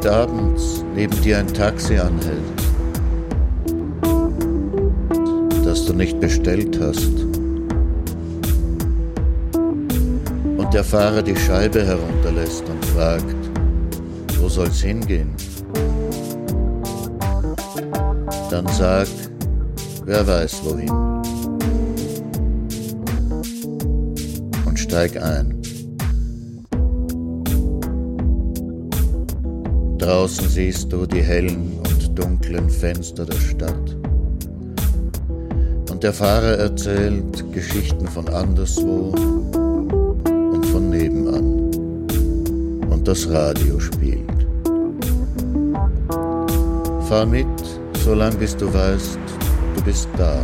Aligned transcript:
spät 0.00 0.06
abends 0.06 0.84
neben 0.94 1.20
dir 1.22 1.38
ein 1.38 1.46
Taxi 1.48 1.98
anhält, 1.98 2.40
das 5.64 5.86
du 5.86 5.92
nicht 5.92 6.18
bestellt 6.20 6.78
hast, 6.80 7.24
und 10.56 10.72
der 10.72 10.84
Fahrer 10.84 11.22
die 11.22 11.36
Scheibe 11.36 11.84
herunterlässt 11.84 12.64
und 12.68 12.84
fragt, 12.86 13.34
wo 14.40 14.48
soll's 14.48 14.80
hingehen? 14.80 15.34
Dann 18.50 18.66
sag, 18.68 19.06
wer 20.04 20.26
weiß 20.26 20.62
wohin. 20.64 20.90
Und 24.66 24.78
steig 24.78 25.22
ein. 25.22 25.49
Draußen 30.10 30.48
siehst 30.48 30.92
du 30.92 31.06
die 31.06 31.22
hellen 31.22 31.78
und 31.86 32.18
dunklen 32.18 32.68
Fenster 32.68 33.24
der 33.24 33.38
Stadt. 33.38 33.96
Und 35.88 36.02
der 36.02 36.12
Fahrer 36.12 36.58
erzählt 36.58 37.52
Geschichten 37.52 38.08
von 38.08 38.28
anderswo 38.28 39.14
und 40.52 40.66
von 40.66 40.90
nebenan. 40.90 41.70
Und 42.90 43.06
das 43.06 43.30
Radio 43.30 43.78
spielt. 43.78 44.24
Fahr 47.08 47.26
mit, 47.26 47.46
solange 48.04 48.34
bis 48.34 48.56
du 48.56 48.66
weißt, 48.66 49.20
du 49.76 49.82
bist 49.84 50.08
da. 50.18 50.40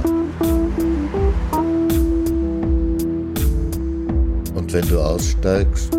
Und 4.54 4.72
wenn 4.72 4.88
du 4.88 5.00
aussteigst, 5.00 5.92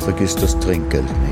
vergiss 0.00 0.36
das 0.36 0.58
Trinkgeld 0.58 1.08
nicht. 1.22 1.27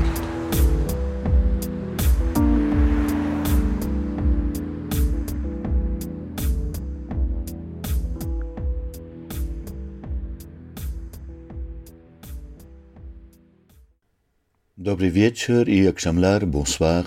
Dobry 14.97 15.11
wieczór 15.11 15.69
i 15.69 15.87
Akşamlar, 15.87 16.53
bonsoir. 16.53 17.05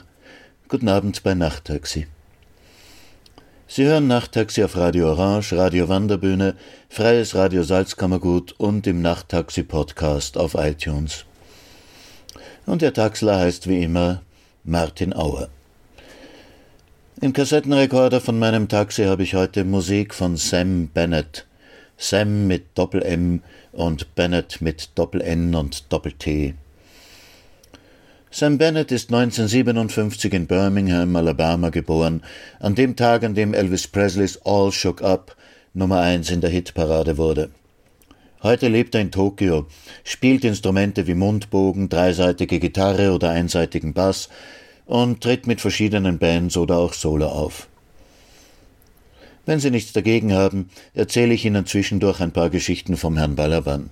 Guten 0.68 0.88
Abend 0.88 1.22
bei 1.24 1.34
Nachttaxi. 1.34 2.06
Sie 3.68 3.84
hören 3.84 4.06
Nachttaxi 4.06 4.64
auf 4.64 4.76
Radio 4.76 5.08
Orange, 5.08 5.56
Radio 5.56 5.88
Wanderbühne, 5.88 6.54
Freies 6.88 7.34
Radio 7.34 7.64
Salzkammergut 7.64 8.54
und 8.58 8.86
im 8.86 9.02
Nachttaxi 9.02 9.64
Podcast 9.64 10.38
auf 10.38 10.54
iTunes. 10.54 11.24
Und 12.66 12.82
der 12.82 12.92
Taxler 12.92 13.40
heißt 13.40 13.68
wie 13.68 13.82
immer 13.82 14.22
Martin 14.62 15.12
Auer. 15.12 15.48
Im 17.20 17.32
Kassettenrekorder 17.32 18.20
von 18.20 18.38
meinem 18.38 18.68
Taxi 18.68 19.02
habe 19.02 19.24
ich 19.24 19.34
heute 19.34 19.64
Musik 19.64 20.14
von 20.14 20.36
Sam 20.36 20.86
Bennett. 20.94 21.44
Sam 21.96 22.46
mit 22.46 22.66
Doppel 22.76 23.02
M 23.02 23.42
und 23.72 24.14
Bennett 24.14 24.60
mit 24.60 24.90
Doppel 24.94 25.20
N 25.22 25.56
und 25.56 25.92
Doppel 25.92 26.12
T. 26.12 26.54
Sam 28.32 28.58
Bennett 28.58 28.92
ist 28.92 29.12
1957 29.12 30.32
in 30.32 30.46
Birmingham, 30.46 31.16
Alabama 31.16 31.70
geboren, 31.70 32.22
an 32.60 32.76
dem 32.76 32.94
Tag, 32.94 33.24
an 33.24 33.34
dem 33.34 33.54
Elvis 33.54 33.88
Presleys 33.88 34.38
All 34.44 34.70
Shook 34.70 35.02
Up 35.02 35.36
Nummer 35.74 35.98
1 35.98 36.30
in 36.30 36.40
der 36.40 36.50
Hitparade 36.50 37.18
wurde. 37.18 37.50
Heute 38.40 38.68
lebt 38.68 38.94
er 38.94 39.00
in 39.00 39.10
Tokio, 39.10 39.66
spielt 40.04 40.44
Instrumente 40.44 41.08
wie 41.08 41.14
Mundbogen, 41.14 41.88
dreiseitige 41.88 42.60
Gitarre 42.60 43.12
oder 43.12 43.30
einseitigen 43.30 43.94
Bass 43.94 44.28
und 44.86 45.20
tritt 45.20 45.48
mit 45.48 45.60
verschiedenen 45.60 46.20
Bands 46.20 46.56
oder 46.56 46.78
auch 46.78 46.92
solo 46.92 47.26
auf. 47.26 47.66
Wenn 49.44 49.58
Sie 49.58 49.72
nichts 49.72 49.92
dagegen 49.92 50.34
haben, 50.34 50.70
erzähle 50.94 51.34
ich 51.34 51.44
Ihnen 51.44 51.66
zwischendurch 51.66 52.20
ein 52.20 52.30
paar 52.30 52.48
Geschichten 52.48 52.96
vom 52.96 53.16
Herrn 53.16 53.34
Balaban. 53.34 53.90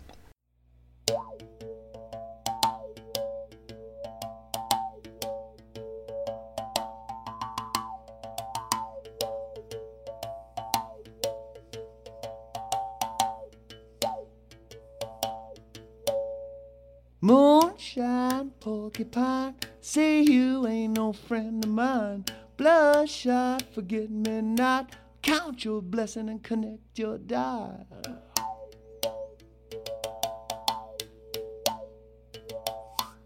Moonshine, 17.28 18.52
porcupine, 18.58 19.54
say 19.82 20.22
you 20.22 20.66
ain't 20.66 20.96
no 20.96 21.12
friend 21.12 21.62
of 21.62 21.70
mine. 21.70 22.24
Bloodshot, 22.56 23.64
forget 23.74 24.08
me 24.10 24.40
not. 24.40 24.96
Count 25.20 25.62
your 25.62 25.82
blessing 25.82 26.30
and 26.30 26.42
connect 26.42 26.98
your 26.98 27.18
die. 27.18 27.84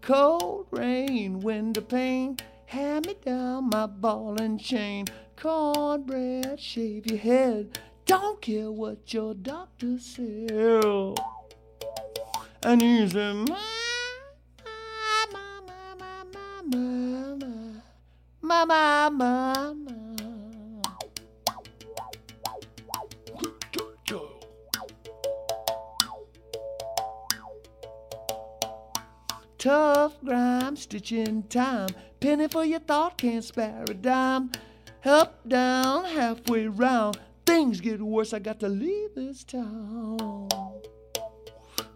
Cold 0.01 0.67
rain, 0.71 1.39
window 1.39 1.79
pane, 1.79 2.35
hand 2.65 3.07
me 3.07 3.15
down 3.23 3.69
my 3.69 3.85
ball 3.85 4.35
and 4.41 4.59
chain. 4.59 5.05
Cornbread, 5.37 6.59
shave 6.59 7.07
your 7.07 7.19
head. 7.19 7.79
Don't 8.05 8.41
care 8.41 8.69
what 8.69 9.13
your 9.13 9.33
doctor 9.33 9.97
said. 9.97 10.51
And 12.65 12.81
he 12.81 13.09
said, 13.09 13.35
"Ma, 13.35 13.45
ma, 13.45 13.55
ma, 13.55 13.82
ma, 16.65 17.35
ma, 17.35 17.81
ma, 18.41 18.65
ma, 18.65 18.65
ma, 18.65 19.09
ma, 19.09 19.73
ma, 19.73 19.73
ma." 19.73 20.33
Tough 29.57 30.19
grime, 30.25 30.75
stitching 30.75 31.43
time. 31.43 31.87
Penny 32.19 32.49
for 32.49 32.65
your 32.65 32.79
thought, 32.79 33.17
can't 33.17 33.43
spare 33.43 33.85
a 33.89 33.93
dime. 33.93 34.51
Up, 35.05 35.47
down, 35.47 36.03
halfway 36.03 36.67
round. 36.67 37.17
Things 37.45 37.79
get 37.79 38.01
worse, 38.01 38.33
I 38.33 38.39
got 38.39 38.59
to 38.59 38.67
leave 38.67 39.15
this 39.15 39.43
town. 39.45 40.49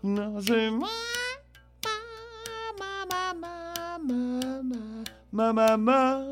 Now 0.01 0.37
I 0.37 0.41
say, 0.41 0.69
ma, 5.37 5.53
ma, 5.53 5.77
ma. 5.77 6.31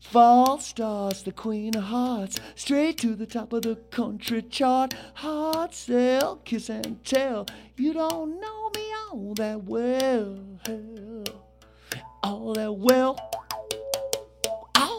False 0.00 0.68
stars, 0.68 1.22
the 1.24 1.32
queen 1.32 1.76
of 1.76 1.84
hearts, 1.84 2.40
straight 2.54 2.96
to 2.96 3.14
the 3.14 3.26
top 3.26 3.52
of 3.52 3.60
the 3.60 3.76
country 3.90 4.40
chart. 4.40 4.94
Hard 5.12 5.74
sell, 5.74 6.36
kiss 6.36 6.70
and 6.70 7.04
tell. 7.04 7.46
You 7.76 7.92
don't 7.92 8.40
know 8.40 8.70
me 8.74 8.86
all 9.10 9.34
that 9.34 9.64
well, 9.64 10.38
all 12.22 12.54
that 12.54 12.72
well, 12.78 13.35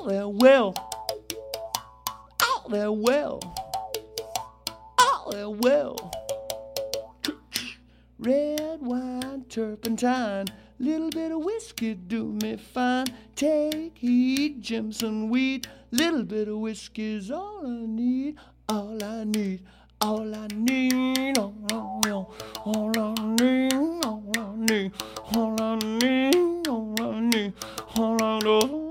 all 0.07 0.13
that 0.13 0.29
well, 0.29 0.73
all 2.41 2.69
that 2.69 2.93
well, 2.93 3.39
all 4.97 5.31
that 5.31 5.49
well. 5.49 6.11
Red 8.17 8.79
wine, 8.81 9.43
turpentine, 9.49 10.45
little 10.79 11.09
bit 11.09 11.33
of 11.33 11.43
whiskey 11.43 11.93
do 11.95 12.31
me 12.41 12.55
fine. 12.55 13.07
Take 13.35 13.97
heed, 13.97 14.61
Jimson 14.61 15.29
weed, 15.29 15.67
little 15.91 16.23
bit 16.23 16.47
of 16.47 16.59
whiskey's 16.59 17.29
all 17.29 17.67
I 17.67 17.85
need, 17.85 18.37
all 18.69 19.03
I 19.03 19.25
need, 19.25 19.61
all 19.99 20.33
I 20.33 20.47
need, 20.53 21.37
all 21.37 21.53
I 21.69 22.07
need, 22.07 22.25
all 22.65 22.93
I 22.97 23.13
need, 23.41 23.73
all 24.05 24.31
I 24.37 24.55
need, 24.55 24.93
all 25.35 25.61
I 25.61 25.75
need, 25.75 26.67
all 26.69 26.95
I 27.01 27.19
need, 27.19 27.53
all 27.97 28.23
I 28.23 28.39
need. 28.39 28.86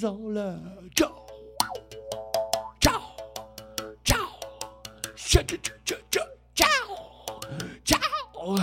Ciao, 0.00 0.16
ciao, 0.94 1.26
ciao, 4.04 4.38
cha-cha-cha-cha-cha, 5.16 6.22
ciao, 6.54 7.40
ciao. 7.84 8.56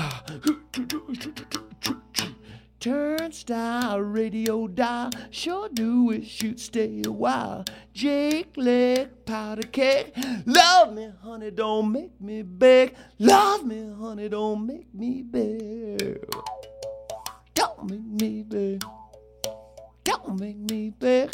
Turnstile 2.80 4.02
radio 4.02 4.68
dial, 4.68 5.10
sure 5.30 5.68
do 5.68 6.12
it. 6.12 6.42
you'd 6.42 6.58
stay 6.58 7.02
a 7.06 7.12
while. 7.12 7.66
Jake 7.94 8.56
lick 8.56 9.26
powder 9.26 9.68
cake, 9.68 10.14
love 10.46 10.94
me, 10.94 11.12
honey, 11.22 11.52
don't 11.52 11.92
make 11.92 12.22
me 12.22 12.44
beg. 12.44 12.96
Love 13.20 13.66
me, 13.66 13.92
honey, 14.00 14.30
don't 14.30 14.66
make 14.66 14.88
me 14.94 15.22
beg. 15.22 16.26
Don't 17.54 17.90
make 17.90 18.22
me 18.22 18.44
beg. 18.44 18.82
Don't 20.06 20.40
make 20.40 20.58
me 20.72 20.94
beg. 21.00 21.30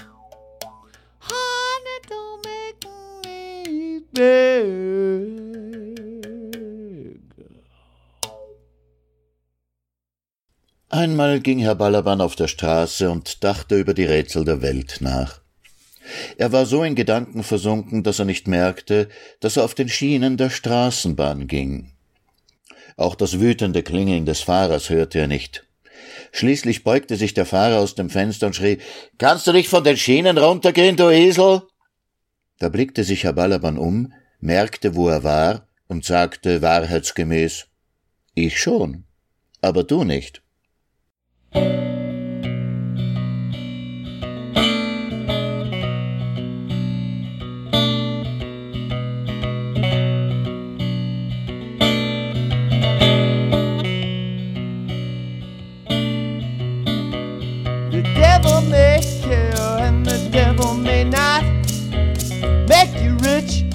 Honey, 1.19 1.99
don't 2.09 2.43
make 2.45 2.87
me 3.25 4.01
beg. 4.13 4.91
Einmal 10.89 11.39
ging 11.41 11.59
Herr 11.59 11.75
Balaban 11.75 12.21
auf 12.21 12.35
der 12.35 12.47
Straße 12.47 13.09
und 13.09 13.43
dachte 13.43 13.77
über 13.77 13.93
die 13.93 14.05
Rätsel 14.05 14.45
der 14.45 14.61
Welt 14.61 14.97
nach. 15.01 15.41
Er 16.37 16.51
war 16.51 16.65
so 16.65 16.83
in 16.83 16.95
Gedanken 16.95 17.43
versunken, 17.43 18.03
dass 18.03 18.19
er 18.19 18.25
nicht 18.25 18.47
merkte, 18.47 19.09
dass 19.39 19.57
er 19.57 19.63
auf 19.63 19.75
den 19.75 19.89
Schienen 19.89 20.37
der 20.37 20.49
Straßenbahn 20.49 21.47
ging. 21.47 21.91
Auch 22.97 23.15
das 23.15 23.39
wütende 23.39 23.83
Klingeln 23.83 24.25
des 24.25 24.41
Fahrers 24.41 24.89
hörte 24.89 25.19
er 25.19 25.27
nicht. 25.27 25.65
Schließlich 26.31 26.83
beugte 26.83 27.17
sich 27.17 27.33
der 27.33 27.45
Fahrer 27.45 27.79
aus 27.79 27.95
dem 27.95 28.09
Fenster 28.09 28.47
und 28.47 28.55
schrie 28.55 28.79
Kannst 29.17 29.47
du 29.47 29.51
nicht 29.51 29.69
von 29.69 29.83
den 29.83 29.97
Schienen 29.97 30.37
runtergehen, 30.37 30.95
du 30.95 31.09
Esel? 31.09 31.63
Da 32.59 32.69
blickte 32.69 33.03
sich 33.03 33.23
Herr 33.23 33.33
Balaban 33.33 33.77
um, 33.77 34.13
merkte, 34.39 34.95
wo 34.95 35.09
er 35.09 35.23
war, 35.23 35.67
und 35.87 36.05
sagte 36.05 36.61
wahrheitsgemäß 36.61 37.67
Ich 38.33 38.61
schon, 38.61 39.05
aber 39.61 39.83
du 39.83 40.03
nicht. 40.03 40.41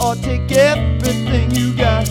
Or 0.06 0.14
take 0.14 0.52
everything 0.52 1.50
you 1.50 1.76
got. 1.76 2.08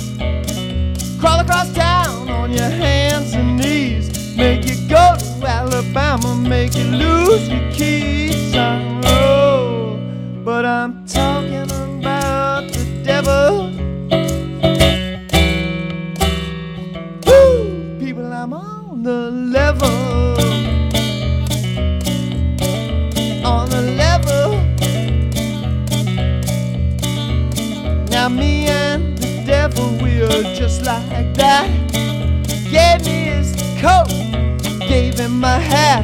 Crawl 1.18 1.40
across 1.40 1.74
town 1.74 2.30
on 2.30 2.52
your 2.52 2.70
hands 2.86 3.34
and 3.34 3.58
knees, 3.58 4.36
make 4.36 4.66
you 4.66 4.76
go 4.90 5.16
to 5.18 5.48
Alabama, 5.48 6.36
make 6.36 6.76
you 6.76 6.84
lose 6.84 7.48
your 7.48 7.72
keys. 7.72 8.54
I 8.54 9.02
Oh, 9.06 9.98
but 10.44 10.66
I'm 10.66 11.06
talking 11.06 11.35
just 30.44 30.84
like 30.84 31.34
that. 31.36 31.68
Gave 32.70 33.06
me 33.06 33.26
his 33.32 33.56
coat, 33.80 34.10
gave 34.80 35.18
him 35.18 35.40
my 35.40 35.60
hat. 35.60 36.04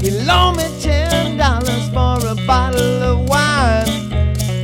He 0.00 0.10
loaned 0.10 0.56
me 0.58 0.64
ten 0.80 1.36
dollars 1.36 1.88
for 1.90 2.26
a 2.26 2.34
bottle 2.46 3.02
of 3.02 3.28
wine. 3.28 3.86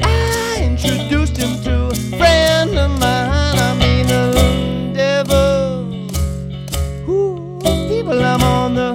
I 0.03 0.61
introduced 0.63 1.37
him 1.37 1.63
to 1.65 1.89
a 1.89 1.95
friend 2.17 2.71
of 2.79 2.91
mine. 2.99 3.59
I 3.69 3.75
mean 3.79 4.07
the 4.07 4.93
devil. 4.95 5.93
Ooh, 7.11 7.59
people, 7.89 8.19
I'm 8.19 8.43
on 8.43 8.75
the 8.75 8.93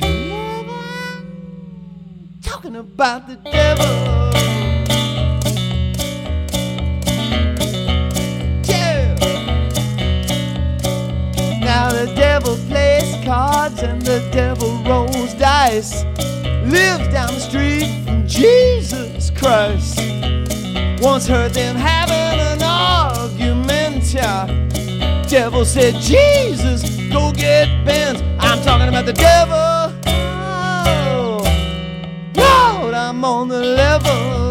level 0.00 0.74
talking 2.42 2.76
about 2.76 3.28
the 3.28 3.36
devil. 3.36 3.95
Cards 13.26 13.82
and 13.82 14.00
the 14.02 14.20
devil 14.30 14.70
rolls 14.84 15.34
dice. 15.34 16.04
Lives 16.70 17.08
down 17.08 17.34
the 17.34 17.40
street 17.40 18.04
from 18.04 18.24
Jesus 18.24 19.30
Christ. 19.30 19.98
Once 21.02 21.26
heard 21.26 21.52
them 21.52 21.74
having 21.74 22.38
an 22.52 22.62
argument. 22.62 24.14
yeah. 24.14 24.46
Devil 25.28 25.64
said, 25.64 25.94
Jesus, 25.94 26.88
go 27.10 27.32
get 27.32 27.66
Benz. 27.84 28.22
I'm 28.38 28.62
talking 28.62 28.86
about 28.86 29.06
the 29.06 29.12
devil. 29.12 29.92
Oh. 30.06 31.42
Lord, 32.36 32.94
I'm 32.94 33.24
on 33.24 33.48
the 33.48 33.60
level. 33.60 34.45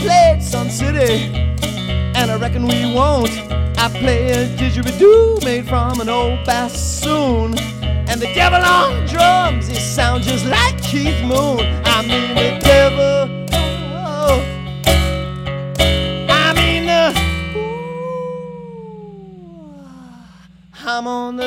Played 0.00 0.42
Sun 0.42 0.70
City, 0.70 1.30
and 2.14 2.30
I 2.30 2.36
reckon 2.36 2.66
we 2.66 2.92
won't. 2.94 3.30
I 3.78 3.88
play 3.90 4.30
a 4.30 4.46
didgeridoo 4.56 5.44
made 5.44 5.68
from 5.68 6.00
an 6.00 6.08
old 6.08 6.44
bassoon. 6.44 7.54
And 8.08 8.20
the 8.20 8.32
devil 8.34 8.62
on 8.62 9.06
drums, 9.06 9.68
it 9.68 9.80
sounds 9.80 10.26
just 10.26 10.46
like 10.46 10.80
Keith 10.82 11.20
Moon. 11.22 11.60
I 11.84 12.02
mean 12.02 12.34
the 12.34 12.58
devil. 12.60 13.48
oh. 13.92 14.40
I 16.28 16.52
mean 16.54 16.86
the. 16.86 17.12
ooh, 17.58 17.94
I'm 20.84 21.06
on 21.06 21.36
the 21.36 21.45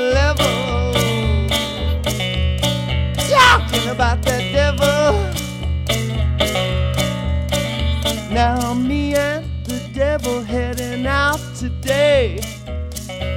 today. 11.59 12.39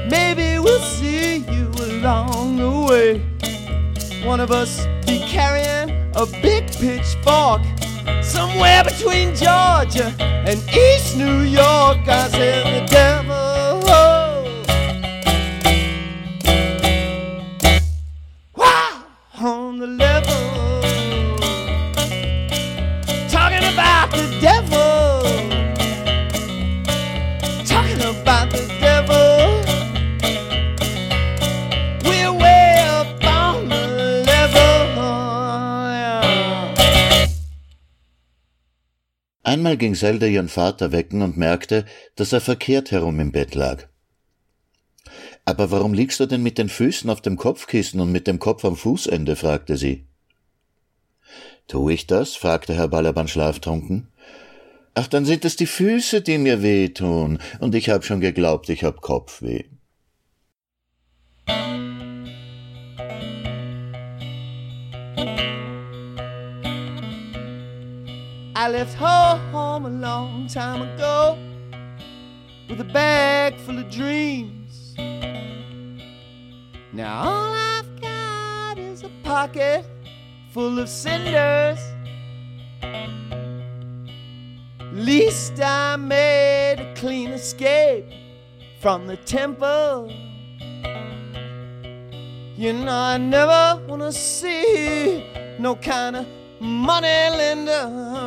Maybe 0.09 0.61
we'll 0.61 0.79
see 0.79 1.39
you 1.39 1.69
along 1.87 2.57
the 2.57 2.71
way. 2.89 3.19
One 4.25 4.39
of 4.39 4.53
us 4.53 4.87
be 5.05 5.19
carrying 5.19 5.91
a 6.15 6.27
big 6.41 6.71
pitchfork 6.71 7.63
somewhere 8.23 8.85
between 8.85 9.35
Georgia 9.35 10.15
and 10.21 10.63
East 10.71 11.17
New 11.17 11.41
York. 11.41 12.07
I 12.07 12.29
said 12.29 12.87
the 12.87 12.93
Einmal 39.73 39.79
ging 39.79 39.95
Zelda 39.95 40.27
ihren 40.27 40.51
Vater 40.51 40.93
wecken 40.93 41.23
und 41.23 41.39
merkte, 41.39 41.87
dass 42.17 42.35
er 42.35 42.43
verkehrt 42.43 42.91
herum 42.91 43.19
im 43.21 43.33
Bett 43.33 43.55
lag. 43.55 43.89
Aber 45.47 45.71
warum 45.71 45.95
liegst 45.95 46.21
du 46.21 46.27
denn 46.27 46.43
mit 46.43 46.59
den 46.59 46.69
Füßen 46.69 47.09
auf 47.09 47.23
dem 47.23 47.39
Kopfkissen 47.39 47.99
und 47.99 48.13
mit 48.13 48.27
dem 48.27 48.39
Kopf 48.39 48.67
am 48.67 48.77
Fußende? 48.77 49.35
fragte 49.35 49.79
sie. 49.79 50.05
Tu 51.69 51.89
ich 51.89 52.07
das? 52.07 52.37
fragte 52.37 52.75
Herr 52.75 52.89
Balaban 52.89 53.29
schlaftrunken. 53.29 54.09
Ach, 54.93 55.07
dann 55.07 55.25
sind 55.25 55.47
es 55.47 55.57
die 55.57 55.65
Füße, 55.65 56.21
die 56.21 56.37
mir 56.37 56.63
wehtun, 56.63 57.39
und 57.61 57.75
ich 57.75 57.89
hab 57.89 58.05
schon 58.05 58.21
geglaubt, 58.21 58.69
ich 58.69 58.85
hab 58.85 59.01
Kopfweh. 59.01 59.65
I 68.63 68.69
left 68.69 68.95
home 68.95 69.87
a 69.87 69.89
long 69.89 70.47
time 70.47 70.83
ago. 70.83 71.37
with 72.69 72.81
a 72.81 72.85
bag 72.85 73.59
full 73.59 73.77
of 73.77 73.91
dreams. 73.91 74.95
Now 76.93 77.25
all 77.25 77.53
I've 77.53 78.01
got 78.01 78.79
is 78.79 79.03
a 79.03 79.11
pocket 79.25 79.85
full 80.53 80.79
of 80.79 80.89
cinders. 80.89 81.81
Least 84.93 85.61
I 85.61 85.97
made 85.97 86.77
a 86.79 86.95
clean 86.95 87.31
escape 87.33 88.07
from 88.81 89.09
the 89.09 89.17
temple. 89.17 90.09
You 92.57 92.73
know, 92.75 92.97
I 92.97 93.19
never 93.19 93.85
wanna 93.89 94.13
see 94.13 95.27
no 95.59 95.75
kind 95.75 96.15
of 96.15 96.27
money 96.61 97.09
lender. 97.09 98.22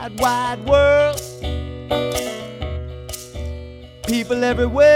Wide, 0.00 0.20
wide 0.20 0.64
world. 0.64 1.20
People 4.06 4.42
everywhere 4.42 4.89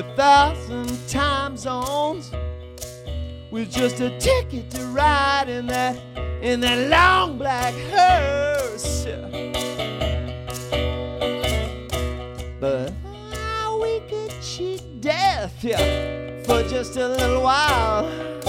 a 0.00 0.16
thousand 0.16 1.08
time 1.08 1.58
zones 1.58 2.32
with 3.50 3.70
just 3.70 4.00
a 4.00 4.18
ticket 4.18 4.70
to 4.70 4.82
ride 4.86 5.50
in 5.50 5.66
that 5.66 5.94
in 6.40 6.60
that 6.60 6.88
long 6.88 7.36
black 7.36 7.74
hearse. 7.92 9.04
But 12.58 12.94
we 13.82 14.00
could 14.08 14.32
cheat 14.40 15.02
death 15.02 15.62
yeah, 15.62 16.42
for 16.44 16.62
just 16.62 16.96
a 16.96 17.06
little 17.06 17.42
while. 17.42 18.39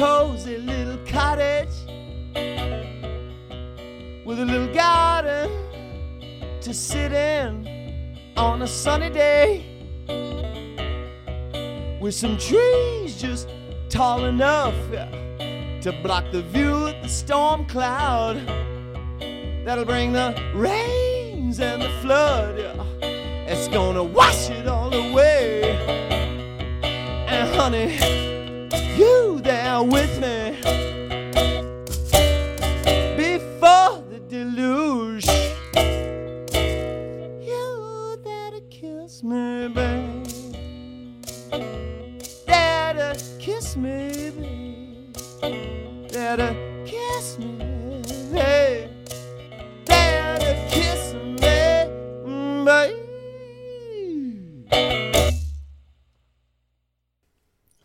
Cozy 0.00 0.56
little 0.56 0.96
cottage 1.04 1.68
with 4.24 4.40
a 4.40 4.44
little 4.46 4.72
garden 4.72 5.50
to 6.62 6.72
sit 6.72 7.12
in 7.12 8.16
on 8.34 8.62
a 8.62 8.66
sunny 8.66 9.10
day 9.10 9.62
with 12.00 12.14
some 12.14 12.38
trees 12.38 13.20
just 13.20 13.50
tall 13.90 14.24
enough 14.24 14.74
to 15.82 15.92
block 16.02 16.24
the 16.32 16.40
view 16.44 16.72
of 16.72 17.02
the 17.02 17.08
storm 17.08 17.66
cloud 17.66 18.36
that'll 19.66 19.84
bring 19.84 20.14
the 20.14 20.34
rains 20.54 21.60
and 21.60 21.82
the 21.82 21.90
flood. 22.00 22.56
It's 23.02 23.68
gonna 23.68 24.02
wash 24.02 24.48
it 24.48 24.66
all 24.66 24.94
away. 24.94 25.76
And 27.28 27.54
honey, 27.54 28.29
you 29.82 30.20
there 30.20 30.39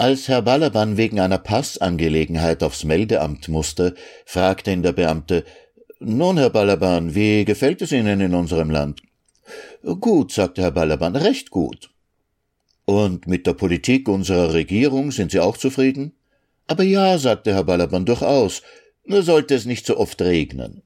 Als 0.05 0.27
Herr 0.27 0.43
Balaban 0.43 0.97
wegen 0.97 1.19
einer 1.19 1.39
Passangelegenheit 1.39 2.61
aufs 2.61 2.83
Meldeamt 2.83 3.47
musste, 3.47 3.95
fragte 4.23 4.71
ihn 4.71 4.83
der 4.83 4.91
Beamte 4.91 5.43
Nun, 5.99 6.37
Herr 6.37 6.51
Balaban, 6.51 7.15
wie 7.15 7.43
gefällt 7.43 7.81
es 7.81 7.91
Ihnen 7.91 8.21
in 8.21 8.35
unserem 8.35 8.69
Land? 8.69 9.01
Gut, 9.81 10.31
sagte 10.31 10.61
Herr 10.61 10.69
Balaban, 10.69 11.15
recht 11.15 11.49
gut. 11.49 11.89
Und 12.85 13.25
mit 13.25 13.47
der 13.47 13.53
Politik 13.53 14.07
unserer 14.07 14.53
Regierung 14.53 15.09
sind 15.09 15.31
Sie 15.31 15.39
auch 15.39 15.57
zufrieden? 15.57 16.13
Aber 16.67 16.83
ja, 16.83 17.17
sagte 17.17 17.55
Herr 17.55 17.63
Balaban, 17.63 18.05
durchaus, 18.05 18.61
nur 19.05 19.23
sollte 19.23 19.55
es 19.55 19.65
nicht 19.65 19.87
so 19.87 19.97
oft 19.97 20.21
regnen. 20.21 20.83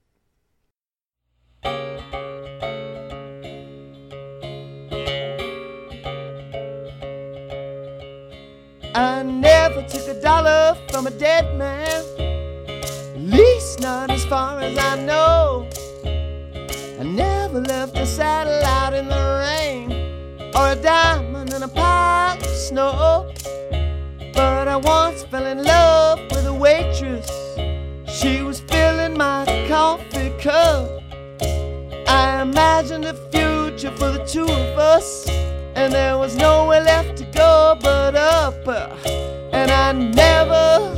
I 9.78 9.84
took 9.84 10.08
a 10.08 10.20
dollar 10.22 10.78
from 10.90 11.08
a 11.08 11.12
dead 11.12 11.58
man, 11.58 12.04
at 12.20 13.22
least 13.22 13.80
not 13.80 14.10
as 14.10 14.26
far 14.26 14.60
as 14.60 14.78
I 14.78 14.96
know. 15.04 15.68
I 17.00 17.04
never 17.04 17.62
left 17.62 17.98
a 17.98 18.06
saddle 18.06 18.64
out 18.64 18.94
in 18.94 19.08
the 19.08 19.24
rain 19.46 19.92
or 20.56 20.72
a 20.72 20.76
diamond 20.76 21.54
in 21.54 21.64
a 21.64 21.68
pile 21.68 22.38
of 22.38 22.46
snow. 22.46 23.32
But 24.34 24.68
I 24.68 24.76
once 24.76 25.24
fell 25.24 25.46
in 25.46 25.64
love 25.64 26.20
with 26.32 26.46
a 26.46 26.54
waitress. 26.54 27.30
She 28.12 28.42
was 28.42 28.62
filling 28.62 29.18
my 29.18 29.46
coffee 29.70 30.32
cup. 30.40 31.04
I 32.08 32.42
imagined 32.42 33.06
a 33.06 33.14
future 33.32 33.92
for 33.92 34.12
the 34.12 34.26
two 34.26 34.44
of 34.44 34.78
us, 34.80 35.30
and 35.76 35.94
there 35.94 36.18
was 36.18 36.36
nowhere 36.36 36.82
left 36.82 37.18
to 37.18 37.26
go 37.26 37.78
but 37.82 38.16
up. 38.16 39.19
I 39.82 39.94
never, 39.94 40.94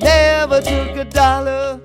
never 0.00 0.60
took 0.60 0.96
a 0.96 1.04
dollar 1.04 1.80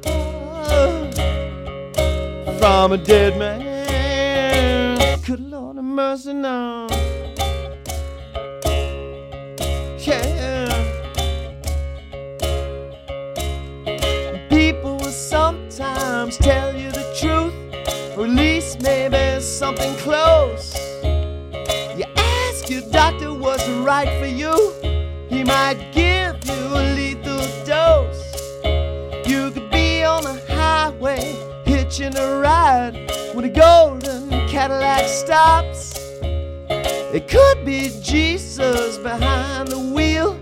from 2.59 2.91
a 2.91 2.97
dead 2.97 3.39
man. 3.39 4.97
Good 5.21 5.39
Lord 5.39 5.77
have 5.77 5.85
mercy 5.85 6.33
now. 6.33 6.87
Yeah. 9.97 10.67
People 14.49 14.97
will 14.97 15.05
sometimes 15.05 16.37
tell 16.37 16.75
you 16.75 16.91
the 16.91 17.05
truth, 17.19 17.55
or 18.17 18.25
at 18.25 18.29
least 18.29 18.81
maybe 18.81 19.41
something 19.41 19.95
close. 19.95 20.75
You 21.97 22.05
ask 22.17 22.69
your 22.69 22.81
doctor 22.91 23.33
what's 23.33 23.67
right 23.69 24.09
for 24.19 24.27
you 24.27 24.87
might 25.48 25.80
give 25.94 26.36
you 26.46 26.62
a 26.75 26.84
lethal 26.94 27.39
dose. 27.66 28.22
You 29.25 29.50
could 29.50 29.72
be 29.72 30.04
on 30.04 30.24
the 30.24 30.44
highway 30.50 31.34
hitching 31.66 32.16
a 32.18 32.39
ride 32.42 32.96
when 33.34 33.46
a 33.46 33.50
golden 33.50 34.30
Cadillac 34.50 35.08
stops. 35.08 35.98
It 36.30 37.30
could 37.30 37.63
be 37.66 37.92
Jesus 38.01 38.98
behind 38.98 39.70
the 39.70 39.80
wheel, 39.80 40.36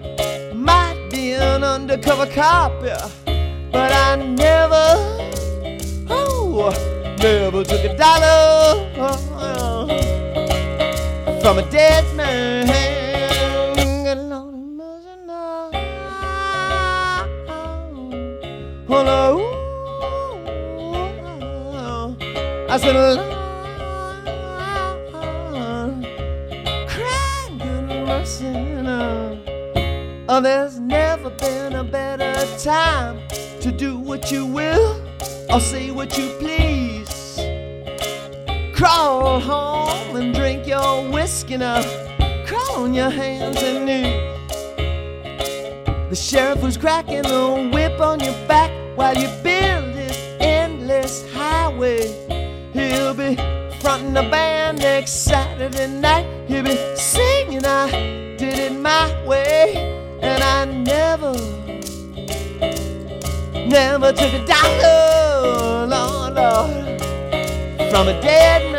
might 0.56 1.00
be 1.12 1.34
an 1.34 1.64
undercover 1.64 2.26
cop, 2.26 2.74
yeah. 2.84 3.08
but 3.72 3.92
I 3.92 4.16
never, 4.16 4.88
oh, 6.10 6.74
never 7.20 7.64
took 7.64 7.84
a 7.86 7.96
dollar 7.96 8.90
oh, 8.98 9.88
from 11.42 11.60
a 11.60 11.70
dead 11.70 12.04
man. 12.16 12.95
I 22.76 22.78
said, 22.78 22.94
Lord, 22.94 23.20
cry 26.90 27.50
good 27.58 28.06
mercy. 28.06 28.52
Oh, 30.28 30.42
there's 30.42 30.78
never 30.78 31.30
been 31.30 31.76
a 31.76 31.86
better 31.86 32.34
time 32.58 33.26
to 33.62 33.72
do 33.72 33.98
what 33.98 34.30
you 34.30 34.46
will 34.46 35.02
or 35.50 35.62
say 35.62 35.92
what 35.92 36.18
you 36.18 36.28
please. 36.38 37.40
Crawl 38.76 39.40
home 39.40 40.18
and 40.18 40.36
drink 40.36 40.68
your 40.68 41.10
whiskey 41.10 41.56
now. 41.56 41.82
Crawl 42.46 42.84
on 42.84 42.94
your 42.94 43.10
hands 43.10 43.64
and 43.64 43.86
knees. 43.86 44.36
The 46.10 46.16
sheriff 46.18 46.62
was 46.62 46.76
cracking 46.76 47.22
the 47.22 47.70
whip 47.74 48.02
on 48.02 48.20
your 48.20 48.36
back 48.50 48.70
while 48.98 49.16
you 49.18 49.30
the 54.16 54.22
band 54.30 54.78
next 54.78 55.26
Saturday 55.26 55.88
night. 55.88 56.26
He'll 56.48 56.64
be 56.64 56.78
singing, 56.96 57.66
I 57.66 57.92
did 58.38 58.60
it 58.60 58.72
my 58.72 59.12
way. 59.26 59.76
And 60.22 60.42
I 60.42 60.64
never, 60.64 61.34
never 63.68 64.14
took 64.14 64.34
a 64.34 64.46
dollar, 64.46 65.88
Lord, 65.88 66.34
Lord, 66.34 67.02
from 67.92 68.08
a 68.08 68.22
dead 68.22 68.72
man. 68.72 68.75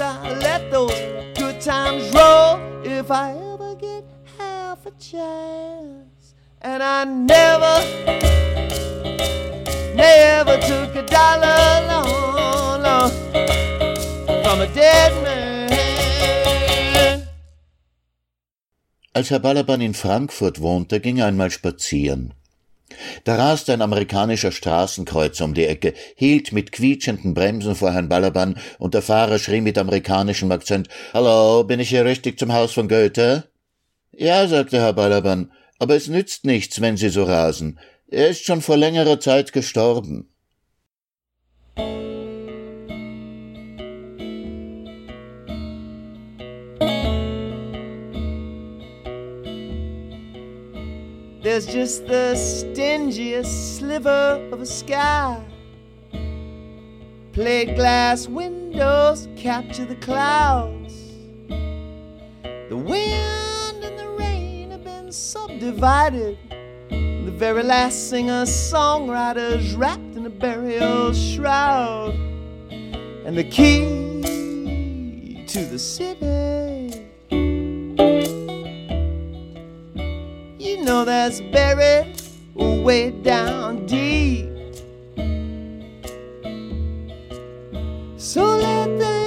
I'll 0.00 0.36
let 0.38 0.70
those 0.70 0.98
good 1.34 1.60
times 1.60 2.02
roll 2.12 2.58
if 2.84 3.10
I 3.10 3.32
ever 3.52 3.74
get 3.76 4.04
half 4.38 4.84
a 4.86 4.90
chance. 4.92 6.34
And 6.60 6.82
I 6.82 7.04
never, 7.04 7.74
never 9.94 10.56
took 10.58 10.96
a 10.96 11.02
dollar 11.06 11.86
long, 11.90 12.82
long 12.82 13.10
from 14.42 14.60
a 14.60 14.66
dead 14.74 15.12
man. 15.22 15.64
Als 19.12 19.30
Herr 19.30 19.38
Balaban 19.38 19.80
in 19.80 19.94
Frankfurt 19.94 20.60
wohnte, 20.60 20.98
ging 21.00 21.18
er 21.18 21.26
einmal 21.26 21.50
spazieren. 21.50 22.34
Da 23.24 23.36
raste 23.36 23.72
ein 23.72 23.82
amerikanischer 23.82 24.52
Straßenkreuzer 24.52 25.44
um 25.44 25.54
die 25.54 25.66
Ecke, 25.66 25.94
hielt 26.16 26.52
mit 26.52 26.72
quietschenden 26.72 27.34
Bremsen 27.34 27.74
vor 27.74 27.92
Herrn 27.92 28.08
Balaban 28.08 28.56
und 28.78 28.94
der 28.94 29.02
Fahrer 29.02 29.38
schrie 29.38 29.60
mit 29.60 29.78
amerikanischem 29.78 30.50
Akzent 30.52 30.88
Hallo, 31.12 31.64
bin 31.64 31.80
ich 31.80 31.88
hier 31.88 32.04
richtig 32.04 32.38
zum 32.38 32.52
Haus 32.52 32.72
von 32.72 32.88
Goethe? 32.88 33.44
Ja, 34.12 34.46
sagte 34.46 34.78
Herr 34.78 34.92
Balaban, 34.92 35.50
aber 35.78 35.96
es 35.96 36.08
nützt 36.08 36.44
nichts, 36.44 36.80
wenn 36.80 36.96
Sie 36.96 37.08
so 37.08 37.24
rasen. 37.24 37.78
Er 38.08 38.28
ist 38.28 38.44
schon 38.44 38.62
vor 38.62 38.76
längerer 38.76 39.18
Zeit 39.18 39.52
gestorben. 39.52 40.33
There's 51.54 51.66
just 51.66 52.08
the 52.08 52.34
stingiest 52.34 53.78
sliver 53.78 54.44
of 54.50 54.60
a 54.60 54.66
sky. 54.66 55.40
Plate 57.32 57.76
glass 57.76 58.26
windows 58.26 59.28
capture 59.36 59.84
the 59.84 59.94
clouds. 59.94 61.12
The 61.46 62.76
wind 62.76 63.84
and 63.84 63.96
the 63.96 64.16
rain 64.18 64.72
have 64.72 64.82
been 64.82 65.12
subdivided. 65.12 66.36
The 66.90 67.34
very 67.36 67.62
last 67.62 68.10
singer 68.10 68.46
songwriter's 68.46 69.76
wrapped 69.76 70.16
in 70.16 70.26
a 70.26 70.30
burial 70.30 71.12
shroud. 71.12 72.14
And 73.24 73.38
the 73.38 73.44
key 73.44 75.44
to 75.46 75.64
the 75.66 75.78
city. 75.78 77.03
Know 80.84 81.04
that's 81.04 81.40
buried 81.40 82.14
way 82.54 83.10
down 83.10 83.86
deep. 83.86 84.50
So 88.18 88.44
let 88.58 88.98
the 88.98 89.26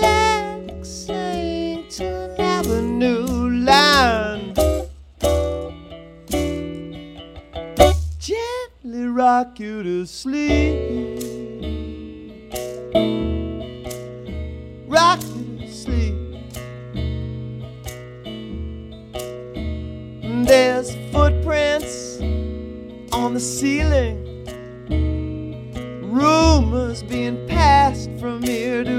Lexington 0.69 2.39
Avenue 2.39 3.49
line 3.65 4.53
gently 8.19 9.07
rock 9.07 9.59
you 9.59 9.81
to 9.81 10.05
sleep. 10.05 10.77
Rock 14.87 15.19
the 23.37 23.43
ceiling. 23.43 24.17
Rumors 26.01 27.03
being 27.03 27.47
passed 27.47 28.09
from 28.19 28.43
ear 28.43 28.83
to 28.83 28.96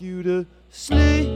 you 0.00 0.22
to 0.22 0.46
sleep. 0.70 1.29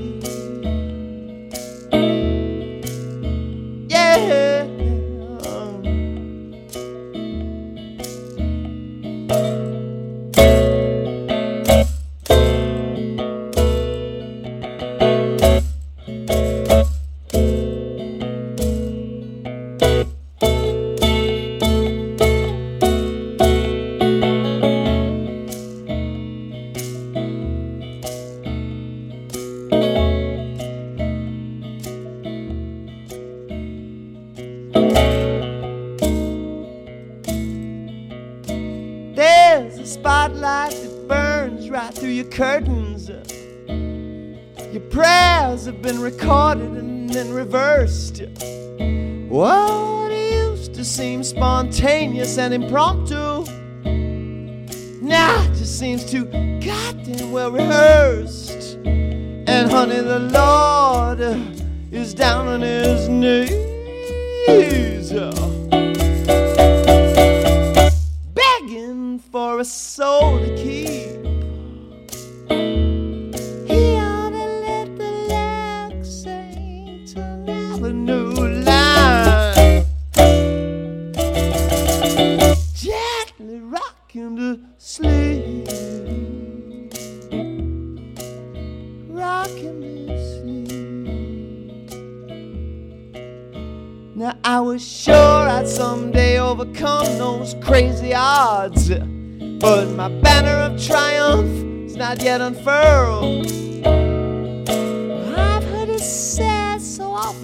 Impromptu 52.54 53.13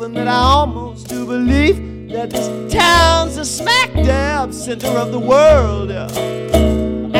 so 0.01 0.07
often 0.07 0.15
that 0.15 0.29
I 0.29 0.33
almost 0.33 1.09
do 1.09 1.27
believe 1.27 2.09
that 2.11 2.31
this 2.31 2.49
town's 2.73 3.37
a 3.37 3.45
smack 3.45 3.93
dab 3.93 4.55
center 4.55 4.89
of 4.89 5.13
the 5.13 5.19
world, 5.19 5.91
and 5.91 7.13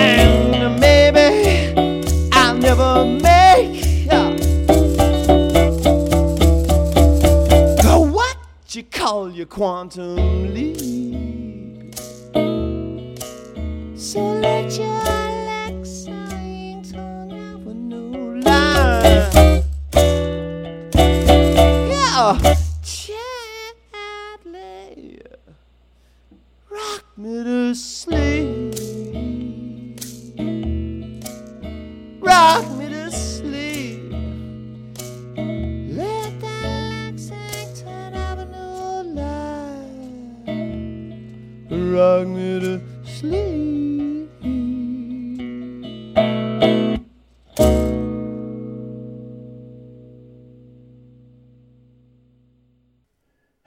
maybe 0.81 1.75
I'll 2.33 2.57
never 2.57 3.05
make. 3.05 4.09
uh, 4.11 4.33
what 7.99 8.39
you 8.71 8.85
call 8.85 9.31
your 9.31 9.47
quantum 9.47 10.55
leap. 10.55 10.79
So 13.95 14.21
let 14.41 14.79
your 14.79 15.01
yeah, 22.43 22.70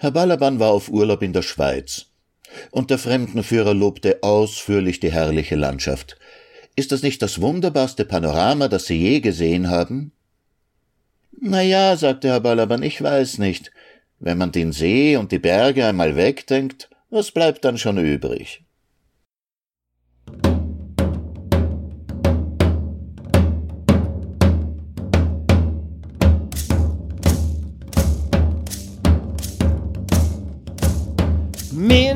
Herr 0.03 0.11
Balaban 0.11 0.59
war 0.59 0.71
auf 0.71 0.89
Urlaub 0.89 1.21
in 1.21 1.31
der 1.31 1.43
Schweiz. 1.43 2.07
Und 2.71 2.89
der 2.89 2.97
Fremdenführer 2.97 3.73
lobte 3.73 4.21
ausführlich 4.21 4.99
die 4.99 5.13
herrliche 5.13 5.55
Landschaft. 5.55 6.17
Ist 6.75 6.91
das 6.91 7.03
nicht 7.03 7.21
das 7.21 7.39
wunderbarste 7.39 8.03
Panorama, 8.03 8.67
das 8.67 8.85
Sie 8.85 8.97
je 8.97 9.21
gesehen 9.21 9.69
haben? 9.69 10.11
Na 11.39 11.61
ja, 11.61 11.95
sagte 11.95 12.27
Herr 12.27 12.41
Balaban, 12.41 12.83
ich 12.83 13.01
weiß 13.01 13.37
nicht. 13.37 13.71
Wenn 14.19 14.37
man 14.37 14.51
den 14.51 14.73
See 14.73 15.15
und 15.15 15.31
die 15.31 15.39
Berge 15.39 15.85
einmal 15.85 16.17
wegdenkt, 16.17 16.89
was 17.09 17.31
bleibt 17.31 17.63
dann 17.63 17.77
schon 17.77 17.97
übrig? 17.97 18.61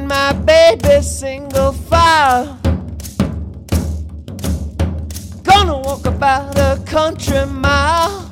My 0.08 0.32
baby 0.34 1.02
single 1.02 1.72
file. 1.74 2.58
Gonna 5.44 5.78
walk 5.80 6.06
about 6.06 6.58
a 6.58 6.82
country 6.86 7.46
mile. 7.46 8.32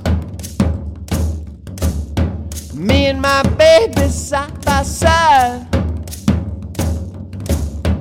Me 2.74 3.08
and 3.08 3.22
my 3.22 3.44
baby 3.58 4.08
side 4.10 4.64
by 4.66 4.84
side. 4.84 5.68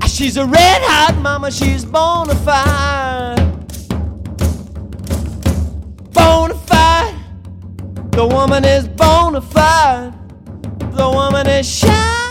Ah, 0.03 0.07
She's 0.07 0.37
a 0.37 0.45
red 0.47 0.83
hot 0.83 1.17
mama, 1.21 1.51
she's 1.51 1.85
bona 1.85 2.35
fide. 2.35 3.41
Bona 6.13 6.55
fide. 6.55 7.15
The 8.13 8.27
woman 8.27 8.65
is 8.65 8.87
bona 8.89 9.41
fide. 9.41 10.13
The 10.93 11.09
woman 11.11 11.47
is 11.49 11.69
shy 11.69 12.24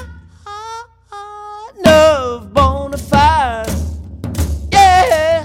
of 1.93 2.53
bona 2.53 2.97
fide. 2.97 3.69
Yeah. 4.71 5.43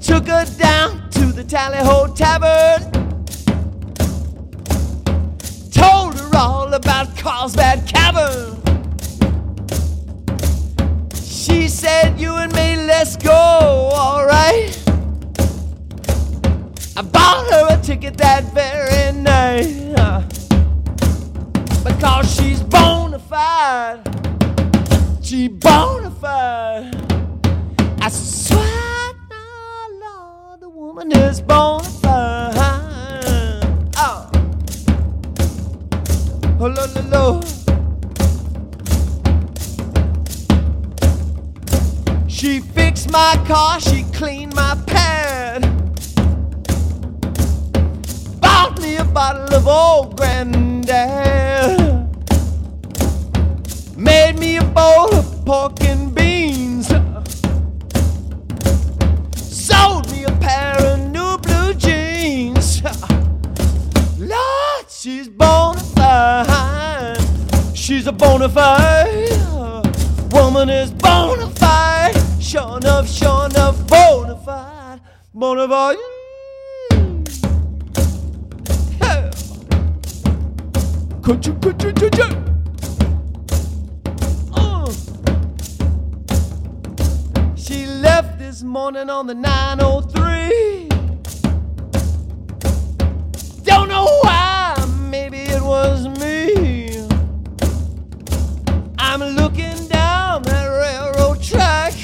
Took 0.00 0.26
her 0.26 0.44
down 0.58 1.08
to 1.10 1.26
the 1.26 1.44
Tally 1.44 1.78
Ho 1.78 2.12
Tavern. 2.14 2.90
Told 5.70 6.18
her 6.18 6.36
all 6.36 6.74
about 6.74 7.16
Carlsbad 7.16 7.86
Cavern. 7.88 8.56
She 11.14 11.68
said, 11.68 12.18
You 12.20 12.34
and 12.36 12.52
me, 12.54 12.76
let's 12.76 13.16
go, 13.16 13.30
alright. 13.94 14.76
I 16.96 17.02
bought 17.02 17.46
her 17.52 17.78
a 17.78 17.82
ticket 17.82 18.16
that 18.18 18.52
very 18.52 19.12
night. 19.16 19.94
uh, 19.98 20.20
Because 21.84 22.34
she's 22.34 22.62
bona 22.62 22.99
fide. 23.18 24.02
She 25.22 25.48
bona 25.48 26.10
fide. 26.10 26.94
I 28.00 28.08
swear, 28.08 29.12
now, 29.30 29.86
Lord, 30.02 30.60
the 30.60 30.68
woman 30.68 31.12
is 31.12 31.40
bona 31.40 31.84
fide. 31.84 32.54
Oh, 33.96 34.30
oh, 36.60 36.66
lo, 36.66 36.86
lo, 36.94 37.02
lo. 37.10 37.40
She 42.28 42.60
fixed 42.60 43.10
my 43.10 43.36
car, 43.46 43.80
she 43.80 44.04
cleaned 44.12 44.54
my 44.54 44.74
pad. 44.86 45.62
Bought 48.40 48.80
me 48.80 48.96
a 48.96 49.04
bottle 49.04 49.54
of 49.54 49.66
old 49.66 50.16
granddad. 50.16 51.79
Made 54.00 54.38
me 54.38 54.56
a 54.56 54.64
bowl 54.64 55.14
of 55.14 55.44
pork 55.44 55.80
and 55.82 56.14
beans. 56.14 56.88
Sold 59.36 60.10
me 60.10 60.24
a 60.24 60.32
pair 60.40 60.76
of 60.90 60.98
new 61.16 61.36
blue 61.38 61.74
jeans. 61.74 62.82
Lord, 64.18 64.86
she's 64.88 65.28
bona 65.28 65.80
fide. 65.94 67.18
She's 67.76 68.06
a 68.06 68.12
bona 68.12 68.48
fide 68.48 69.40
woman 70.32 70.70
is 70.70 70.90
bona 70.90 71.48
fide. 71.50 72.16
Sure 72.40 72.78
enough, 72.78 73.08
sure 73.08 73.46
enough, 73.46 73.86
bona 73.86 74.36
fide. 74.44 75.00
Bona 75.34 75.68
fide. 75.68 75.96
Could 81.22 81.46
you, 81.46 81.54
could 81.54 81.82
you, 81.82 81.92
could 81.92 82.18
you? 82.18 82.59
This 88.60 88.66
morning 88.66 89.08
on 89.08 89.26
the 89.26 89.34
903. 89.34 90.86
Don't 93.62 93.88
know 93.88 94.04
why, 94.20 94.76
maybe 95.08 95.38
it 95.38 95.62
was 95.62 96.06
me. 96.18 96.90
I'm 98.98 99.22
looking 99.22 99.88
down 99.88 100.42
that 100.42 100.66
railroad 100.66 101.42
track. 101.42 101.94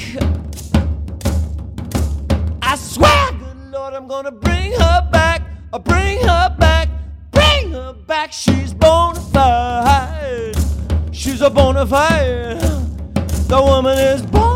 I 2.63 2.75
swear, 2.75 3.31
good 3.33 3.71
Lord, 3.71 3.93
I'm 3.93 4.07
gonna 4.07 4.31
bring 4.31 4.71
her 4.71 5.09
back. 5.11 5.43
I'll 5.71 5.79
bring 5.79 6.19
her 6.21 6.55
back, 6.57 6.89
bring 7.29 7.71
her 7.73 7.93
back. 7.93 8.33
She's 8.33 8.73
bona 8.73 9.19
fide. 9.19 10.55
She's 11.11 11.41
a 11.41 11.51
bona 11.51 11.85
fide. 11.85 12.61
The 13.47 13.61
woman 13.61 13.99
is 13.99 14.23
bona 14.23 14.46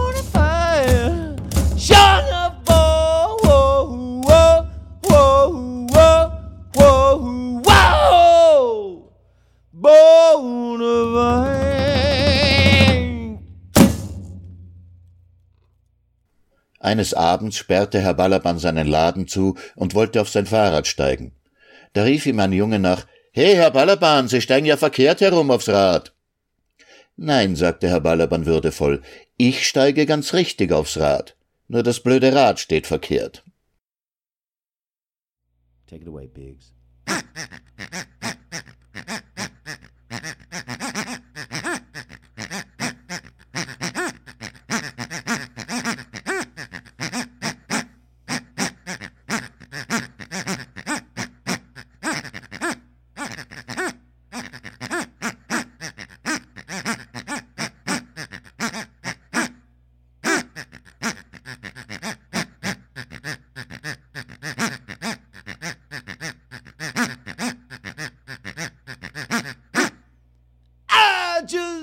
Eines 16.91 17.13
Abends 17.13 17.55
sperrte 17.55 18.01
Herr 18.01 18.13
Balaban 18.15 18.59
seinen 18.59 18.85
Laden 18.85 19.25
zu 19.25 19.57
und 19.77 19.95
wollte 19.95 20.19
auf 20.19 20.27
sein 20.27 20.45
Fahrrad 20.45 20.87
steigen. 20.87 21.31
Da 21.93 22.03
rief 22.03 22.25
ihm 22.25 22.37
ein 22.41 22.51
Junge 22.51 22.79
nach 22.79 23.07
Hey, 23.31 23.55
Herr 23.55 23.71
Balaban, 23.71 24.27
Sie 24.27 24.41
steigen 24.41 24.65
ja 24.65 24.75
verkehrt 24.75 25.21
herum 25.21 25.51
aufs 25.51 25.69
Rad. 25.69 26.13
Nein, 27.15 27.55
sagte 27.55 27.87
Herr 27.87 28.01
Balaban 28.01 28.45
würdevoll, 28.45 29.01
ich 29.37 29.65
steige 29.65 30.05
ganz 30.05 30.33
richtig 30.33 30.73
aufs 30.73 30.97
Rad. 30.97 31.37
Nur 31.69 31.81
das 31.81 32.01
blöde 32.01 32.35
Rad 32.35 32.59
steht 32.59 32.87
verkehrt. 32.87 33.45
Take 35.87 36.01
it 36.01 36.09
away, 36.09 36.27
Biggs. 36.27 36.73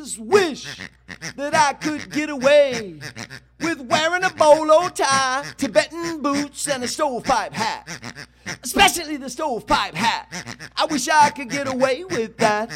just 0.08 0.20
wish 0.20 0.80
that 1.36 1.54
I 1.54 1.74
could 1.74 2.10
get 2.10 2.30
away 2.30 2.98
with 3.60 3.82
wearing 3.82 4.24
a 4.24 4.30
bolo 4.30 4.88
tie, 4.88 5.44
Tibetan 5.58 6.22
boots, 6.22 6.66
and 6.66 6.82
a 6.82 6.88
stovepipe 6.88 7.52
hat. 7.52 7.86
Especially 8.62 9.18
the 9.18 9.28
stovepipe 9.28 9.94
hat. 9.94 10.32
I 10.76 10.86
wish 10.86 11.08
I 11.08 11.28
could 11.28 11.50
get 11.50 11.68
away 11.68 12.04
with 12.04 12.38
that. 12.38 12.72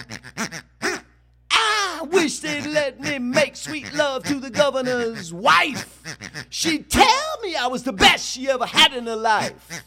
I 1.50 2.06
wish 2.10 2.40
they'd 2.40 2.66
let 2.66 3.00
me 3.00 3.18
make 3.18 3.56
sweet 3.56 3.94
love 3.94 4.24
to 4.24 4.38
the 4.38 4.50
governor's 4.50 5.32
wife. 5.32 6.02
She'd 6.50 6.90
tell 6.90 7.38
me 7.42 7.56
I 7.56 7.66
was 7.66 7.82
the 7.82 7.94
best 7.94 8.28
she 8.28 8.50
ever 8.50 8.66
had 8.66 8.92
in 8.92 9.06
her 9.06 9.16
life. 9.16 9.82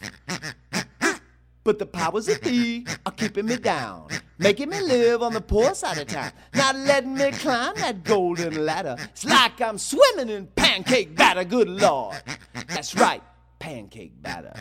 But 1.66 1.80
the 1.80 1.86
powers 1.86 2.26
that 2.26 2.42
be 2.42 2.86
are 3.04 3.10
keeping 3.10 3.46
me 3.46 3.56
down, 3.56 4.06
making 4.38 4.68
me 4.68 4.80
live 4.80 5.20
on 5.20 5.32
the 5.32 5.40
poor 5.40 5.74
side 5.74 5.98
of 5.98 6.06
town, 6.06 6.30
not 6.54 6.76
letting 6.76 7.14
me 7.14 7.32
climb 7.32 7.74
that 7.78 8.04
golden 8.04 8.64
ladder. 8.64 8.94
It's 9.00 9.24
like 9.24 9.60
I'm 9.60 9.76
swimming 9.76 10.28
in 10.28 10.46
pancake 10.46 11.16
batter, 11.16 11.42
good 11.42 11.68
lord. 11.68 12.22
That's 12.68 12.94
right, 12.94 13.20
pancake 13.58 14.12
batter. 14.22 14.54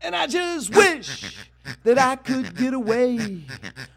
And 0.00 0.16
I 0.16 0.26
just 0.26 0.74
wish 0.74 1.46
that 1.84 1.98
I 1.98 2.16
could 2.16 2.56
get 2.56 2.74
away 2.74 3.44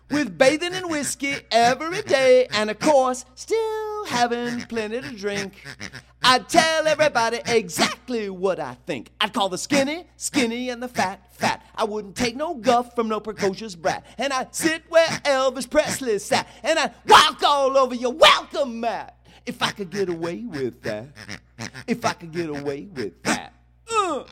with 0.09 0.37
bathing 0.37 0.73
in 0.73 0.89
whiskey 0.89 1.35
every 1.51 2.01
day, 2.01 2.47
and 2.51 2.69
of 2.69 2.79
course, 2.79 3.25
still 3.35 4.05
having 4.05 4.61
plenty 4.61 5.01
to 5.01 5.15
drink. 5.15 5.65
I'd 6.21 6.49
tell 6.49 6.87
everybody 6.87 7.39
exactly 7.45 8.29
what 8.29 8.59
I 8.59 8.75
think. 8.85 9.11
I'd 9.21 9.33
call 9.33 9.49
the 9.49 9.57
skinny, 9.57 10.07
skinny, 10.17 10.69
and 10.69 10.83
the 10.83 10.87
fat, 10.87 11.33
fat. 11.33 11.63
I 11.75 11.85
wouldn't 11.85 12.15
take 12.15 12.35
no 12.35 12.55
guff 12.55 12.95
from 12.95 13.07
no 13.07 13.19
precocious 13.19 13.75
brat. 13.75 14.05
And 14.17 14.33
I'd 14.33 14.53
sit 14.53 14.83
where 14.89 15.07
Elvis 15.07 15.69
Presley 15.69 16.19
sat, 16.19 16.47
and 16.63 16.77
I'd 16.77 16.93
walk 17.07 17.41
all 17.43 17.77
over 17.77 17.95
your 17.95 18.13
welcome 18.13 18.79
mat. 18.79 19.15
If 19.45 19.63
I 19.63 19.71
could 19.71 19.89
get 19.89 20.09
away 20.09 20.43
with 20.45 20.81
that. 20.83 21.07
If 21.87 22.05
I 22.05 22.13
could 22.13 22.31
get 22.31 22.49
away 22.49 22.87
with 22.93 23.23
that. 23.23 23.53
Uh. 23.91 24.23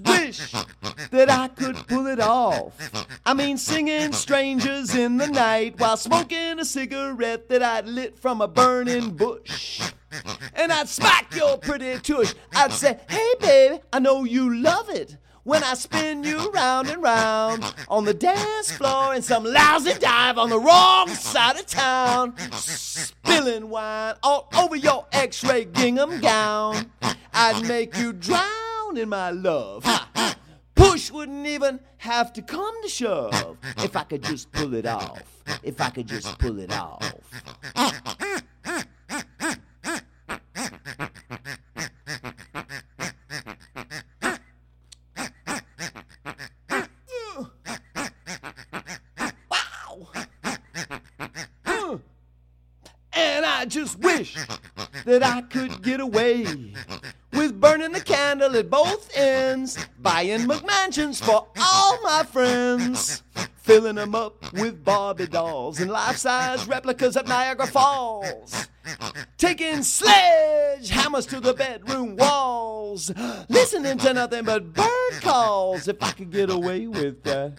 Wish 0.00 0.52
that 1.10 1.30
I 1.30 1.48
could 1.48 1.76
pull 1.86 2.06
it 2.06 2.20
off. 2.20 2.72
I 3.24 3.34
mean, 3.34 3.56
singing 3.56 4.12
strangers 4.12 4.94
in 4.94 5.16
the 5.16 5.28
night 5.28 5.78
while 5.78 5.96
smoking 5.96 6.58
a 6.58 6.64
cigarette 6.64 7.48
that 7.48 7.62
I'd 7.62 7.86
lit 7.86 8.18
from 8.18 8.40
a 8.40 8.48
burning 8.48 9.10
bush. 9.10 9.80
And 10.54 10.72
I'd 10.72 10.88
smack 10.88 11.34
your 11.34 11.58
pretty 11.58 11.98
tush. 12.00 12.34
I'd 12.54 12.72
say, 12.72 12.98
hey, 13.08 13.32
baby, 13.40 13.80
I 13.92 13.98
know 13.98 14.24
you 14.24 14.54
love 14.54 14.88
it. 14.88 15.16
When 15.46 15.62
I 15.62 15.74
spin 15.74 16.24
you 16.24 16.50
round 16.50 16.88
and 16.88 17.00
round 17.00 17.72
on 17.88 18.04
the 18.04 18.12
dance 18.12 18.72
floor 18.72 19.14
in 19.14 19.22
some 19.22 19.44
lousy 19.44 19.94
dive 19.94 20.38
on 20.38 20.50
the 20.50 20.58
wrong 20.58 21.08
side 21.10 21.56
of 21.56 21.66
town, 21.66 22.34
spilling 22.50 23.68
wine 23.68 24.16
all 24.24 24.48
over 24.58 24.74
your 24.74 25.06
x 25.12 25.44
ray 25.44 25.64
gingham 25.66 26.20
gown, 26.20 26.90
I'd 27.32 27.64
make 27.68 27.96
you 27.96 28.12
drown 28.12 28.55
in 28.96 29.10
my 29.10 29.30
love. 29.30 29.84
Push 30.74 31.10
wouldn't 31.10 31.46
even 31.46 31.80
have 31.98 32.32
to 32.32 32.40
come 32.40 32.82
to 32.82 32.88
shove 32.88 33.58
if 33.76 33.94
I 33.94 34.04
could 34.04 34.22
just 34.22 34.50
pull 34.52 34.72
it 34.72 34.86
off. 34.86 35.22
If 35.62 35.82
I 35.82 35.90
could 35.90 36.06
just 36.06 36.38
pull 36.38 36.58
it 36.60 36.72
off. 36.72 37.02
Wow. 49.50 50.08
And 53.12 53.44
I 53.44 53.66
just 53.68 53.98
wish 53.98 54.36
that 55.04 55.22
I 55.22 55.42
could 55.42 55.82
get 55.82 56.00
away 56.00 56.72
candle 58.38 58.58
at 58.58 58.68
both 58.68 59.16
ends, 59.16 59.78
buying 59.98 60.40
McMansions 60.40 61.22
for 61.22 61.46
all 61.58 62.02
my 62.02 62.22
friends, 62.22 63.22
filling 63.56 63.94
them 63.94 64.14
up 64.14 64.52
with 64.52 64.84
Barbie 64.84 65.26
dolls 65.26 65.80
and 65.80 65.90
life 65.90 66.18
size 66.18 66.68
replicas 66.68 67.16
of 67.16 67.26
Niagara 67.26 67.66
Falls, 67.66 68.68
taking 69.38 69.78
sledgehammers 69.78 71.26
to 71.30 71.40
the 71.40 71.54
bedroom 71.54 72.16
walls, 72.16 73.10
listening 73.48 73.96
to 73.98 74.12
nothing 74.12 74.44
but 74.44 74.74
bird 74.74 75.22
calls. 75.22 75.88
If 75.88 76.02
I 76.02 76.10
could 76.10 76.30
get 76.30 76.50
away 76.50 76.86
with 76.86 77.22
that, 77.22 77.54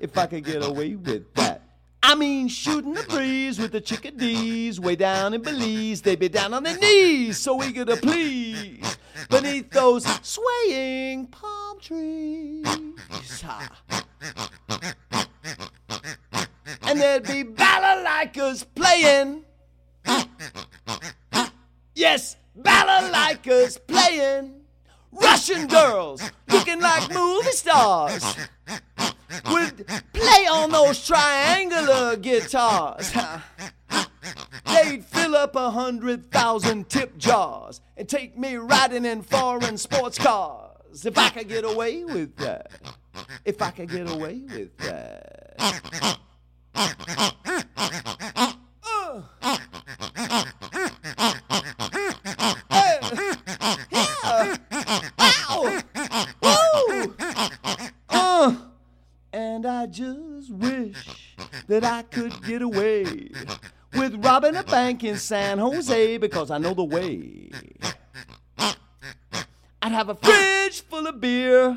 if 0.00 0.18
I 0.18 0.26
could 0.26 0.44
get 0.44 0.64
away 0.64 0.96
with 0.96 1.32
that. 1.34 1.62
I 2.02 2.14
mean, 2.16 2.48
shooting 2.48 2.94
the 2.94 3.04
breeze 3.04 3.58
with 3.58 3.72
the 3.72 3.80
chickadees 3.80 4.80
way 4.80 4.96
down 4.96 5.34
in 5.34 5.42
Belize. 5.42 6.02
They 6.02 6.16
be 6.16 6.28
down 6.28 6.52
on 6.52 6.64
their 6.64 6.76
knees, 6.76 7.38
so 7.38 7.62
eager 7.62 7.84
to 7.84 7.96
please 7.96 8.98
beneath 9.30 9.70
those 9.70 10.04
swaying 10.22 11.28
palm 11.28 11.78
trees. 11.80 12.66
And 16.82 17.00
there'd 17.00 17.22
be 17.22 17.44
balalaikas 17.44 18.66
playing. 18.74 19.44
Yes, 21.94 22.36
balalaikas 22.60 23.78
playing. 23.86 24.54
Russian 25.12 25.66
girls 25.68 26.22
looking 26.48 26.80
like 26.80 27.12
movie 27.12 27.52
stars 27.52 28.24
would 29.50 29.86
play 30.12 30.46
on 30.50 30.70
those 30.70 31.06
triangular 31.06 32.16
guitars. 32.16 33.12
They'd 34.66 35.04
fill 35.04 35.34
up 35.36 35.56
a 35.56 35.70
hundred 35.70 36.30
thousand 36.30 36.88
tip 36.88 37.16
jars 37.18 37.80
and 37.96 38.08
take 38.08 38.38
me 38.38 38.56
riding 38.56 39.04
in 39.04 39.22
foreign 39.22 39.76
sports 39.78 40.18
cars. 40.18 41.06
If 41.06 41.16
I 41.18 41.30
could 41.30 41.48
get 41.48 41.64
away 41.64 42.04
with 42.04 42.36
that. 42.36 42.70
If 43.44 43.60
I 43.62 43.70
could 43.70 43.88
get 43.88 44.10
away 44.10 44.42
with 44.48 44.76
that. 44.78 45.56
Uh. 48.84 49.22
Hey. 52.70 52.98
Yeah. 53.90 54.56
Ow. 55.20 55.82
Woo. 56.42 57.14
Uh. 58.08 58.56
And 59.32 59.66
I 59.66 59.86
just 59.86 60.50
wish 60.50 61.36
that 61.72 61.84
I 61.84 62.02
could 62.02 62.44
get 62.44 62.60
away 62.60 63.30
with 63.94 64.22
robbing 64.22 64.56
a 64.56 64.62
bank 64.62 65.04
in 65.04 65.16
San 65.16 65.56
Jose 65.56 66.18
because 66.18 66.50
I 66.50 66.58
know 66.58 66.74
the 66.74 66.84
way. 66.84 67.50
I'd 69.80 69.92
have 69.92 70.10
a 70.10 70.14
fridge 70.14 70.82
full 70.82 71.06
of 71.06 71.18
beer 71.18 71.74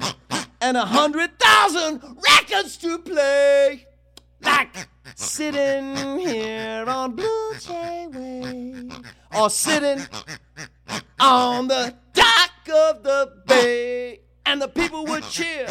and 0.59 0.75
a 0.75 0.85
hundred 0.85 1.39
thousand 1.39 2.01
records 2.29 2.75
to 2.79 2.97
play. 2.99 3.87
Like 4.41 4.89
sitting 5.15 6.19
here 6.19 6.83
on 6.85 7.15
Blue 7.15 7.53
Jay 7.61 8.07
Way 8.11 8.89
or 9.33 9.49
sitting 9.49 10.05
on 11.21 11.69
the 11.69 11.95
dock 12.11 12.51
of 12.67 13.01
the 13.01 13.31
bay. 13.47 14.19
And 14.45 14.61
the 14.61 14.67
people 14.67 15.05
would 15.05 15.23
cheer. 15.23 15.67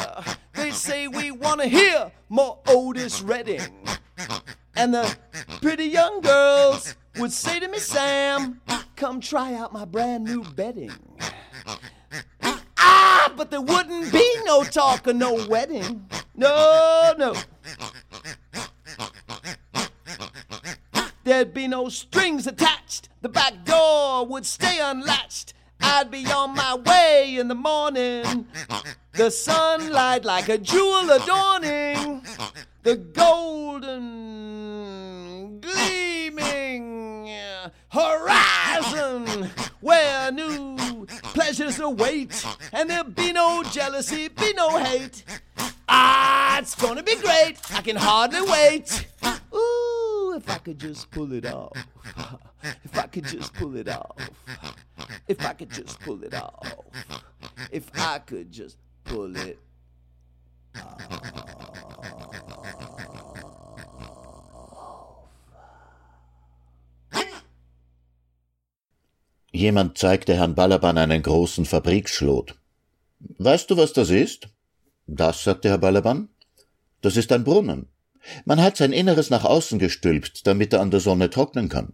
They'd 0.55 0.75
say, 0.75 1.09
We 1.09 1.31
want 1.31 1.61
to 1.61 1.69
hear 1.69 2.11
more 2.29 2.59
Otis 2.67 3.23
Redding. 3.23 3.61
And 4.77 4.93
the 4.93 5.17
pretty 5.61 5.85
young 5.85 6.21
girls 6.21 6.97
would 7.17 7.33
say 7.33 7.61
to 7.61 7.69
me, 7.69 7.79
Sam, 7.79 8.61
come 8.97 9.21
try 9.21 9.55
out 9.55 9.73
my 9.73 9.85
brand 9.85 10.25
new 10.25 10.43
bedding. 10.43 10.93
Ah, 12.77 13.33
but 13.37 13.51
there 13.51 13.61
wouldn't 13.61 14.13
be 14.13 14.37
no 14.45 14.65
talk 14.65 15.07
of 15.07 15.17
no 15.17 15.47
wedding. 15.47 16.07
No, 16.35 17.15
no. 17.17 17.35
There'd 21.25 21.55
be 21.55 21.69
no 21.69 21.89
strings 21.89 22.47
attached. 22.47 23.09
The 23.23 23.29
back 23.29 23.65
door 23.65 24.27
would 24.27 24.45
stay 24.45 24.79
unlatched. 24.81 25.55
I'd 25.81 26.11
be 26.11 26.27
on 26.27 26.55
my 26.55 26.75
way 26.75 27.37
in 27.39 27.49
the 27.49 27.55
morning. 27.55 28.47
The 29.13 29.31
sunlight 29.31 30.25
like 30.25 30.49
a 30.49 30.59
jewel 30.59 31.11
adorning 31.11 32.23
the 32.85 32.97
golden 32.97 34.01
gleaming 35.61 37.27
horizon 37.89 39.51
where 39.81 40.31
new 40.31 41.07
pleasures 41.23 41.81
await 41.81 42.45
and 42.75 42.91
there'll 42.91 43.05
be 43.05 43.33
no 43.33 43.63
jealousy, 43.65 44.29
be 44.29 44.53
no 44.53 44.77
hate. 44.85 45.25
Ah, 45.89 46.59
it's 46.59 46.75
gonna 46.75 47.03
be 47.03 47.17
great. 47.17 47.57
I 47.73 47.81
can 47.81 47.97
hardly 47.97 48.43
wait. 48.43 49.07
Ooh, 49.55 50.35
if 50.37 50.51
I 50.51 50.59
could 50.59 50.79
just 50.79 51.11
pull 51.11 51.33
it 51.33 51.47
off. 51.47 51.73
If 52.85 52.99
I 52.99 53.07
could 53.07 53.25
just 53.25 53.55
pull 53.55 53.77
it 53.77 53.89
off. 53.89 54.31
If 55.27 55.43
I 55.47 55.55
could 55.55 55.71
just 55.71 56.01
pull 56.01 56.23
it 56.23 56.35
off. 56.35 56.71
If 57.73 57.89
I 57.99 58.19
could 58.19 58.53
just 58.53 58.77
pull 59.05 59.35
it 59.37 59.59
Jemand 69.55 69.97
zeigte 69.99 70.35
Herrn 70.35 70.57
Balaban 70.57 70.99
einen 70.99 71.23
großen 71.23 71.65
Fabrikschlot. 71.65 72.57
Weißt 73.39 73.71
du, 73.71 73.77
was 73.77 73.93
das 73.93 74.11
ist? 74.11 74.49
Das, 75.07 75.45
sagte 75.45 75.69
Herr 75.69 75.79
Balaban. 75.79 76.29
Das 77.03 77.17
ist 77.17 77.31
ein 77.31 77.45
Brunnen. 77.45 77.87
Man 78.45 78.61
hat 78.61 78.77
sein 78.77 78.93
Inneres 78.93 79.31
nach 79.31 79.45
außen 79.45 79.79
gestülpt, 79.79 80.47
damit 80.47 80.73
er 80.73 80.81
an 80.81 80.91
der 80.91 81.01
Sonne 81.01 81.31
trocknen 81.31 81.69
kann. 81.69 81.93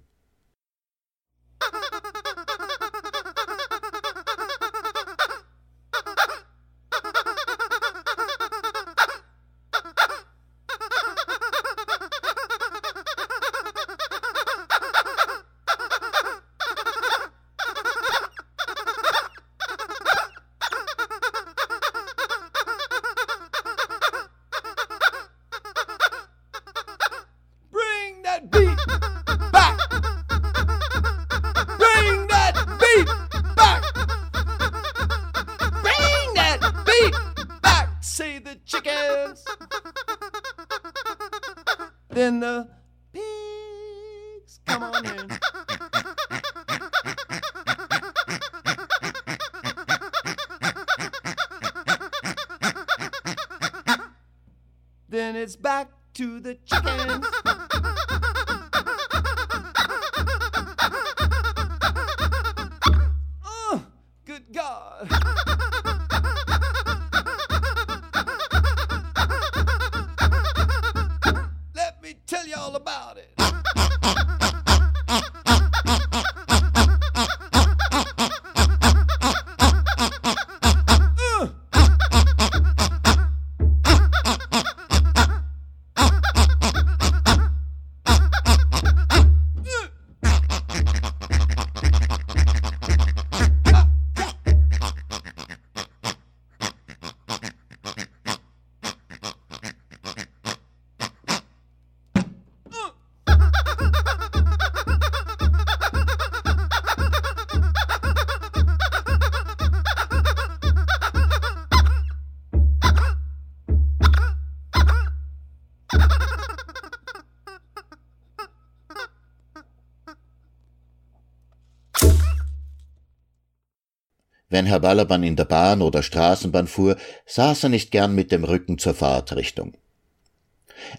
Wenn 124.50 124.66
Herr 124.66 124.80
Balaban 124.80 125.22
in 125.22 125.36
der 125.36 125.44
Bahn 125.44 125.80
oder 125.80 126.02
Straßenbahn 126.02 126.66
fuhr, 126.66 126.96
saß 127.24 127.64
er 127.64 127.68
nicht 127.70 127.92
gern 127.92 128.14
mit 128.14 128.32
dem 128.32 128.44
Rücken 128.44 128.78
zur 128.78 128.94
Fahrtrichtung. 128.94 129.74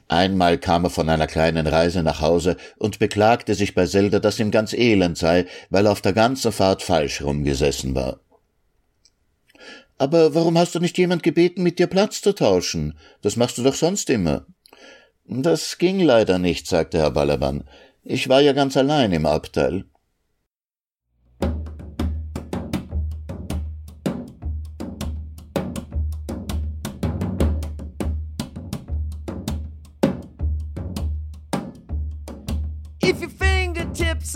Einmal 0.07 0.57
kam 0.57 0.85
er 0.85 0.89
von 0.89 1.09
einer 1.09 1.27
kleinen 1.27 1.67
Reise 1.67 2.01
nach 2.01 2.21
Hause 2.21 2.55
und 2.77 2.99
beklagte 2.99 3.53
sich 3.53 3.75
bei 3.75 3.85
Zelda, 3.85 4.19
dass 4.19 4.39
ihm 4.39 4.51
ganz 4.51 4.73
elend 4.73 5.17
sei, 5.17 5.47
weil 5.69 5.85
er 5.85 5.91
auf 5.91 6.01
der 6.01 6.13
ganzen 6.13 6.51
Fahrt 6.51 6.81
falsch 6.81 7.21
rumgesessen 7.21 7.93
war. 7.93 8.21
Aber 9.97 10.33
warum 10.33 10.57
hast 10.57 10.73
du 10.73 10.79
nicht 10.79 10.97
jemand 10.97 11.21
gebeten, 11.21 11.61
mit 11.61 11.77
dir 11.77 11.87
Platz 11.87 12.21
zu 12.21 12.33
tauschen? 12.33 12.97
Das 13.21 13.35
machst 13.35 13.57
du 13.57 13.63
doch 13.63 13.75
sonst 13.75 14.09
immer. 14.09 14.45
Das 15.25 15.77
ging 15.77 15.99
leider 15.99 16.39
nicht, 16.39 16.67
sagte 16.67 16.99
Herr 16.99 17.11
Balaban. 17.11 17.65
Ich 18.03 18.29
war 18.29 18.41
ja 18.41 18.53
ganz 18.53 18.77
allein 18.77 19.11
im 19.11 19.25
Abteil. 19.25 19.85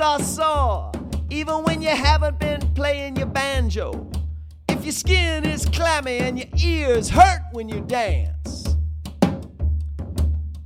Are 0.06 0.22
sore, 0.22 0.92
even 1.32 1.64
when 1.64 1.82
you 1.82 1.90
haven't 1.90 2.38
been 2.38 2.62
playing 2.76 3.16
your 3.16 3.26
banjo. 3.26 4.08
If 4.70 4.86
your 4.86 4.92
skin 4.92 5.44
is 5.44 5.66
clammy 5.66 6.20
and 6.20 6.38
your 6.38 6.48
ears 6.64 7.10
hurt 7.10 7.42
when 7.54 7.68
you 7.68 7.82
dance. 7.82 8.76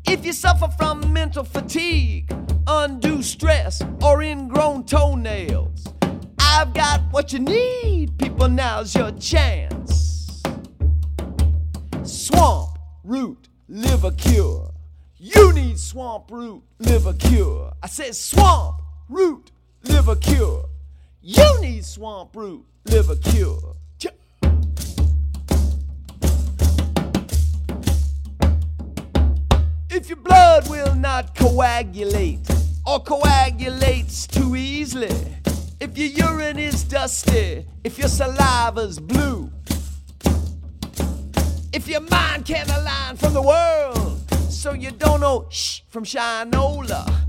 If 0.05 0.25
you 0.25 0.33
suffer 0.33 0.67
from 0.77 1.13
mental 1.13 1.45
fatigue, 1.45 2.29
undue 2.67 3.23
stress, 3.23 3.81
or 4.03 4.21
ingrown 4.21 4.83
toenails, 4.85 5.87
I've 6.37 6.73
got 6.73 7.01
what 7.11 7.31
you 7.31 7.39
need, 7.39 8.17
people. 8.17 8.49
Now's 8.49 8.93
your 8.93 9.11
chance. 9.13 10.43
Swamp 12.03 12.77
root 13.05 13.47
liver 13.69 14.11
cure. 14.11 14.73
You 15.15 15.53
need 15.53 15.79
swamp 15.79 16.29
root 16.29 16.61
liver 16.79 17.13
cure. 17.13 17.71
I 17.81 17.87
said 17.87 18.15
swamp 18.15 18.78
root 19.09 19.51
liver 19.83 20.15
cure. 20.15 20.65
You 21.21 21.61
need 21.61 21.83
swamp 21.83 22.35
root 22.35 22.63
liver 22.85 23.15
cure. 23.15 23.75
If 29.91 30.07
your 30.07 30.17
blood 30.17 30.69
will 30.69 30.95
not 30.95 31.35
coagulate 31.35 32.47
or 32.85 32.99
coagulates 33.01 34.27
too 34.27 34.55
easily, 34.55 35.09
if 35.79 35.97
your 35.97 36.31
urine 36.31 36.59
is 36.59 36.83
dusty, 36.83 37.65
if 37.83 37.97
your 37.97 38.07
saliva's 38.07 38.99
blue, 38.99 39.51
if 41.73 41.87
your 41.87 42.01
mind 42.01 42.45
can't 42.45 42.69
align 42.69 43.17
from 43.17 43.33
the 43.33 43.41
world, 43.41 44.21
so 44.49 44.73
you 44.73 44.91
don't 44.91 45.21
know 45.21 45.47
shh 45.49 45.81
from 45.89 46.05
shinola. 46.05 47.28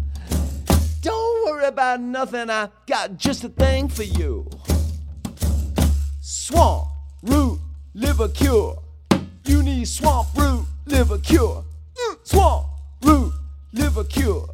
Don't 1.02 1.46
worry 1.46 1.64
about 1.64 2.00
nothing, 2.00 2.50
I 2.50 2.68
got 2.86 3.16
just 3.16 3.42
a 3.44 3.48
thing 3.48 3.88
for 3.88 4.02
you. 4.02 4.48
Swamp 6.20 6.88
root 7.22 7.58
liver 7.94 8.28
cure. 8.28 8.82
You 9.46 9.62
need 9.62 9.88
swamp 9.88 10.28
root 10.36 10.66
liver 10.84 11.18
cure. 11.18 11.64
Mm, 11.96 12.16
swamp 12.24 12.66
root 13.02 13.32
liver 13.72 14.04
cure. 14.04 14.46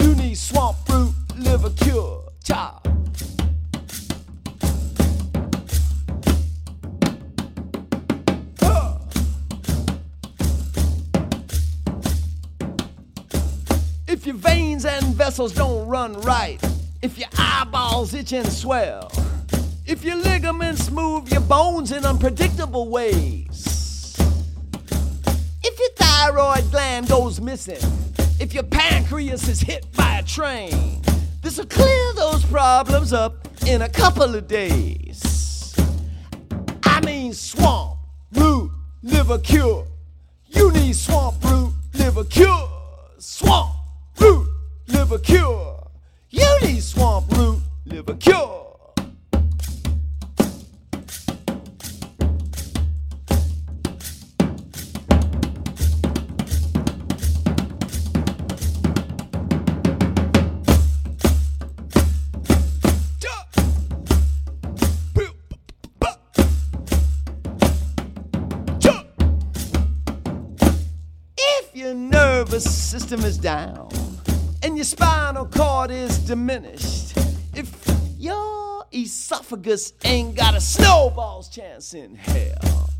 You 0.00 0.14
need 0.16 0.36
swamp 0.36 0.76
root 0.88 1.14
liver 1.36 1.70
cure. 1.70 2.27
Vessels 15.38 15.52
don't 15.54 15.86
run 15.86 16.20
right, 16.22 16.58
if 17.00 17.16
your 17.16 17.28
eyeballs 17.38 18.12
itch 18.12 18.32
and 18.32 18.50
swell, 18.50 19.08
if 19.86 20.02
your 20.02 20.16
ligaments 20.16 20.90
move 20.90 21.28
your 21.30 21.42
bones 21.42 21.92
in 21.92 22.04
unpredictable 22.04 22.88
ways, 22.88 24.16
if 25.62 25.78
your 25.78 25.90
thyroid 25.94 26.68
gland 26.72 27.08
goes 27.08 27.40
missing, 27.40 27.78
if 28.40 28.52
your 28.52 28.64
pancreas 28.64 29.46
is 29.46 29.60
hit 29.60 29.86
by 29.92 30.18
a 30.18 30.24
train, 30.24 31.00
this'll 31.40 31.66
clear 31.66 32.12
those 32.14 32.44
problems 32.46 33.12
up 33.12 33.46
in 33.64 33.82
a 33.82 33.88
couple 33.88 34.34
of 34.34 34.48
days. 34.48 35.76
I 36.82 37.00
mean, 37.06 37.32
swamp, 37.32 37.96
root, 38.32 38.72
liver 39.04 39.38
cure. 39.38 39.86
You 40.46 40.72
need 40.72 40.96
swamp 40.96 41.36
root, 41.44 41.74
liver 41.94 42.24
cure. 42.24 42.68
Swamp, 43.18 43.77
liver 45.08 45.24
cure. 45.24 45.90
You 46.28 46.58
need 46.60 46.82
swamp 46.82 47.30
root, 47.32 47.60
liver 47.86 48.14
cure. 48.14 48.66
If 71.38 71.74
your 71.74 71.94
nervous 71.94 72.64
system 72.64 73.20
is 73.20 73.38
down 73.38 74.07
and 74.62 74.76
your 74.76 74.84
spinal 74.84 75.46
cord 75.46 75.90
is 75.90 76.18
diminished, 76.18 77.16
if 77.54 77.70
your 78.18 78.84
esophagus 78.92 79.92
ain't 80.04 80.36
got 80.36 80.54
a 80.54 80.60
snowball's 80.60 81.48
chance 81.48 81.94
in 81.94 82.14
hell, 82.14 82.90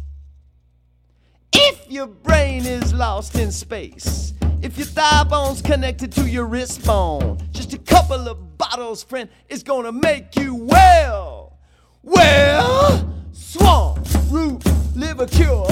if 1.53 1.91
your 1.91 2.07
brain 2.07 2.65
is 2.65 2.93
lost 2.93 3.37
in 3.37 3.51
space, 3.51 4.35
if 4.63 4.77
your 4.77 4.87
thigh 4.87 5.25
bone's 5.25 5.63
connected 5.63 6.13
to 6.13 6.29
your 6.29 6.47
wrist 6.47 6.85
bone, 6.85 7.39
just 7.53 7.73
a 7.75 7.79
couple 7.79 8.29
of 8.29 8.59
bottles, 8.59 9.03
friend, 9.03 9.29
is 9.49 9.63
gonna 9.63 9.93
make 9.93 10.37
you 10.37 10.55
well. 10.55 11.59
Well, 12.03 13.15
swamp 13.33 14.07
root 14.31 14.63
liver 14.95 15.27
cure. 15.27 15.69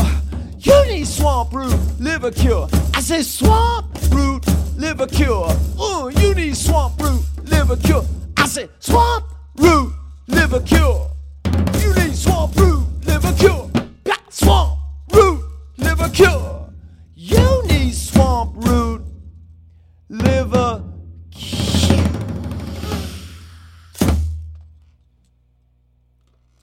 You 0.59 0.87
need 0.87 1.07
swamp 1.07 1.53
root 1.53 1.79
liver 1.99 2.31
cure. 2.31 2.69
I 2.95 3.01
say 3.01 3.23
swamp 3.23 3.87
root 4.11 4.46
liver 4.77 5.07
cure. 5.07 5.49
Uh, 5.79 6.11
you 6.21 6.35
need 6.35 6.57
swamp 6.57 7.01
root 7.01 7.23
liver 7.45 7.77
cure. 7.77 8.05
I 8.37 8.47
say 8.47 8.69
swamp 8.79 9.25
root 9.57 9.93
liver 10.29 10.61
cure. 10.61 11.11
You 11.81 11.95
need 11.95 12.15
swamp 12.15 12.57
root 12.57 12.85
liver 13.07 13.33
cure. 13.33 13.71
Got 14.05 14.33
swamp 14.33 14.79
root 15.13 15.43
liver 15.79 16.09
cure. 16.11 16.71
You 17.15 17.63
need 17.69 17.95
swamp 17.95 18.57
root 18.57 19.03
liver. 20.09 20.83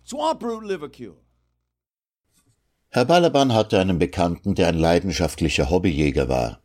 Swamp 0.04 0.44
root 0.44 0.64
liver 0.64 0.90
cure. 0.90 1.16
Herr 2.90 3.06
Balaban 3.06 3.54
hatte 3.54 3.80
einen 3.80 3.98
Bekannten, 3.98 4.54
der 4.54 4.68
ein 4.68 4.78
leidenschaftlicher 4.78 5.72
Hobbyjäger 5.72 6.30
war. 6.30 6.63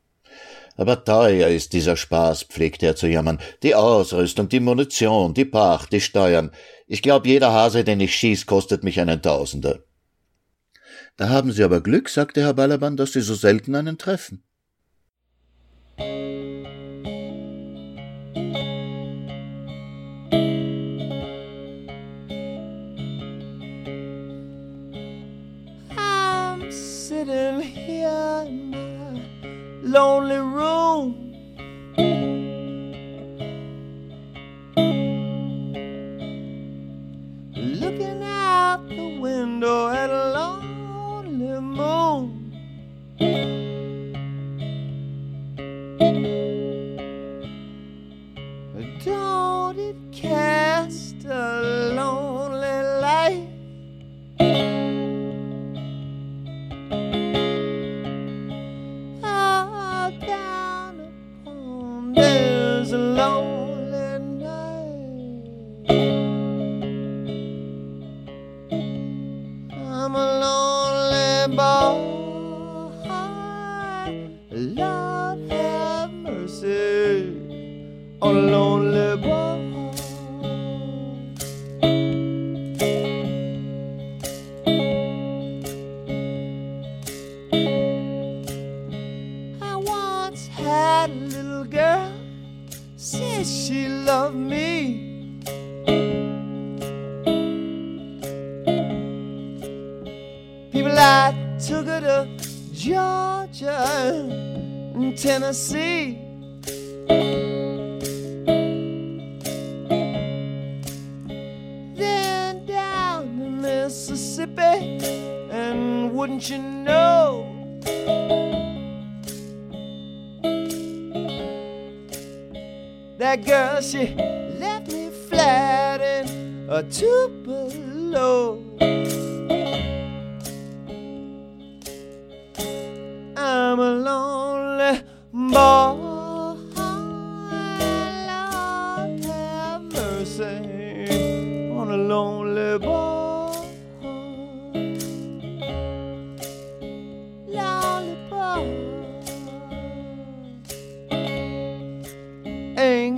Aber 0.79 1.05
teuer 1.05 1.49
ist 1.49 1.73
dieser 1.73 1.97
Spaß, 1.97 2.45
pflegte 2.45 2.87
er 2.87 2.95
zu 2.95 3.09
jammern. 3.09 3.41
Die 3.65 3.75
Ausrüstung, 3.75 4.49
die 4.49 4.61
Munition, 4.61 5.35
die 5.35 5.45
Pacht, 5.45 5.93
die 5.93 6.01
Steuern. 6.01 6.53
Ich 6.87 7.03
glaub, 7.03 7.27
jeder 7.27 7.53
Hase, 7.53 7.83
den 7.83 7.99
ich 7.99 8.15
schieß, 8.15 8.47
kostet 8.47 8.85
mich 8.85 9.01
einen 9.01 9.21
Tausender. 9.21 9.81
Da 11.17 11.31
haben 11.31 11.51
Sie 11.51 11.65
aber 11.65 11.81
Glück, 11.81 12.09
sagte 12.09 12.43
Herr 12.43 12.55
Balaban, 12.55 12.97
dass 12.97 13.13
Sie 13.13 13.23
so 13.23 13.35
selten 13.35 13.75
einen 13.75 13.99
treffen. 13.99 14.45
Lonely 29.89 30.37
room. 30.37 31.15
Looking 37.57 38.23
out 38.23 38.87
the 38.89 39.19
window 39.19 39.89
at 39.89 40.11
a 40.11 40.25
lonely 40.39 41.61
moon. 41.61 42.53
Don't 49.05 49.79
it 49.79 49.97
cast 50.13 51.25
a 51.25 51.68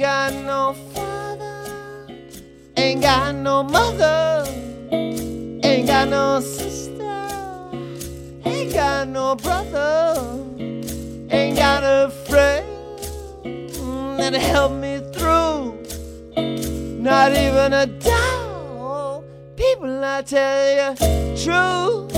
Ain't 0.01 0.09
got 0.09 0.33
no 0.47 0.73
father, 0.95 2.07
ain't 2.75 3.03
got 3.03 3.35
no 3.35 3.63
mother, 3.63 4.47
ain't 4.91 5.87
got 5.87 6.09
no 6.09 6.41
sister, 6.41 7.03
ain't 8.47 8.73
got 8.73 9.09
no 9.09 9.35
brother, 9.35 10.15
ain't 11.31 11.55
got 11.55 11.83
a 11.85 12.09
friend 12.27 12.67
that 14.19 14.33
help 14.33 14.73
me 14.73 15.03
through, 15.13 15.77
not 16.99 17.33
even 17.33 17.75
a 17.75 17.85
dog. 17.85 19.25
People, 19.55 20.03
I 20.03 20.23
tell 20.23 20.95
you, 20.95 21.37
true. 21.37 22.10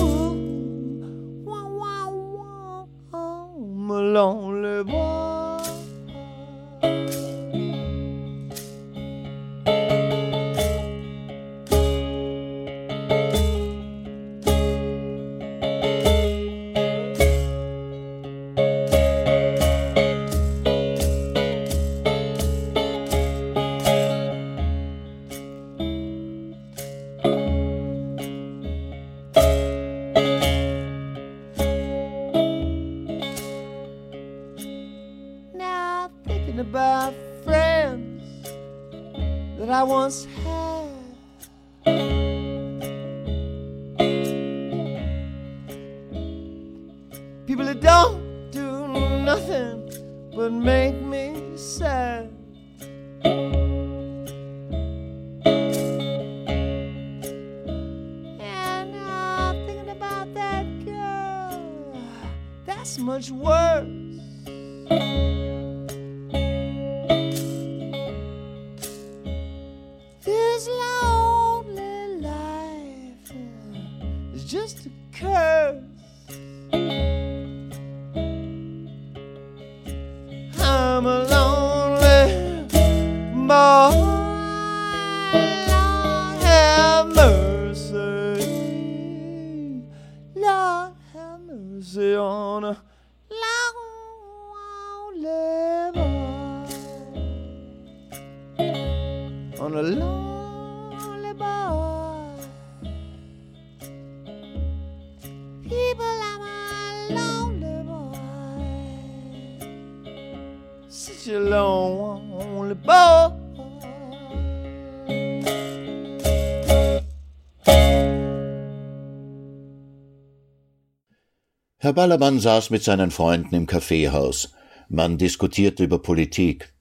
Herr 121.82 121.94
Ballermann 121.94 122.38
saß 122.38 122.70
mit 122.70 122.84
seinen 122.84 123.10
Freunden 123.10 123.56
im 123.56 123.66
Kaffeehaus. 123.66 124.52
Man 124.88 125.18
diskutierte 125.18 125.82
über 125.82 126.00
Politik. 126.00 126.72